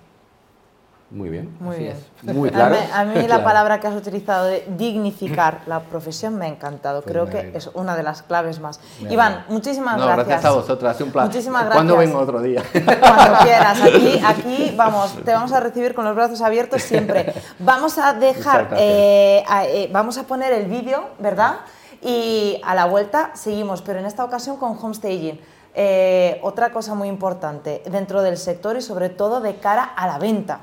Muy 1.11 1.29
bien. 1.29 1.57
Muy 1.61 1.77
bien. 1.77 1.97
Muy 2.23 2.51
claro. 2.53 2.77
A 2.93 3.05
mí, 3.05 3.27
la 3.29 3.45
palabra 3.45 3.79
que 3.79 3.87
has 3.87 3.95
utilizado 3.95 4.47
de 4.47 4.67
dignificar 4.77 5.61
la 5.67 5.81
profesión 5.81 6.37
me 6.37 6.47
ha 6.47 6.49
encantado. 6.49 7.03
Pues 7.03 7.13
Creo 7.13 7.27
que 7.31 7.53
es 7.55 7.71
una 7.75 7.97
de 7.97 8.03
las 8.03 8.23
claves 8.23 8.61
más. 8.61 8.81
Iván, 9.09 9.45
muchísimas 9.49 9.99
no, 9.99 10.07
gracias. 10.07 10.27
Gracias 10.27 10.45
a 10.53 10.55
vosotras, 10.55 11.01
un 11.01 11.13
placer. 11.13 11.31
Muchísimas 11.31 11.65
gracias. 11.65 11.77
¿Cuándo 11.77 11.97
vengo 11.97 12.19
otro 12.19 12.43
día? 12.43 12.63
Cuando 12.73 13.39
quieras. 13.43 13.81
Aquí, 13.83 14.21
aquí, 14.25 14.75
vamos, 14.77 15.15
te 15.25 15.33
vamos 15.33 15.53
a 15.53 15.61
recibir 15.61 15.95
con 15.95 16.05
los 16.05 16.15
brazos 16.17 16.41
abiertos 16.41 16.83
siempre. 16.83 17.33
Vamos 17.61 17.99
a 17.99 18.13
dejar, 18.13 18.71
eh, 18.77 19.45
eh, 19.69 19.89
vamos 19.93 20.19
a 20.19 20.25
poner 20.25 20.53
el 20.53 20.67
vídeo, 20.67 21.11
¿verdad? 21.21 21.59
Y 22.03 22.61
a 22.65 22.75
la 22.75 22.87
vuelta 22.87 23.31
seguimos, 23.35 23.81
pero 23.83 24.01
en 24.01 24.07
esta 24.07 24.25
ocasión 24.25 24.57
con 24.57 24.77
homestaging. 24.77 25.41
Eh, 25.79 26.41
otra 26.43 26.73
cosa 26.73 26.95
muy 26.95 27.07
importante 27.07 27.83
dentro 27.91 28.23
del 28.23 28.39
sector 28.39 28.79
y 28.79 28.81
sobre 28.81 29.11
todo 29.11 29.41
de 29.41 29.57
cara 29.57 29.85
a 29.85 30.07
la 30.07 30.19
venta. 30.19 30.61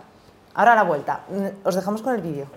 Ahora 0.53 0.75
la 0.75 0.83
vuelta. 0.83 1.21
Os 1.63 1.75
dejamos 1.75 2.01
con 2.01 2.15
el 2.15 2.21
vídeo. 2.21 2.47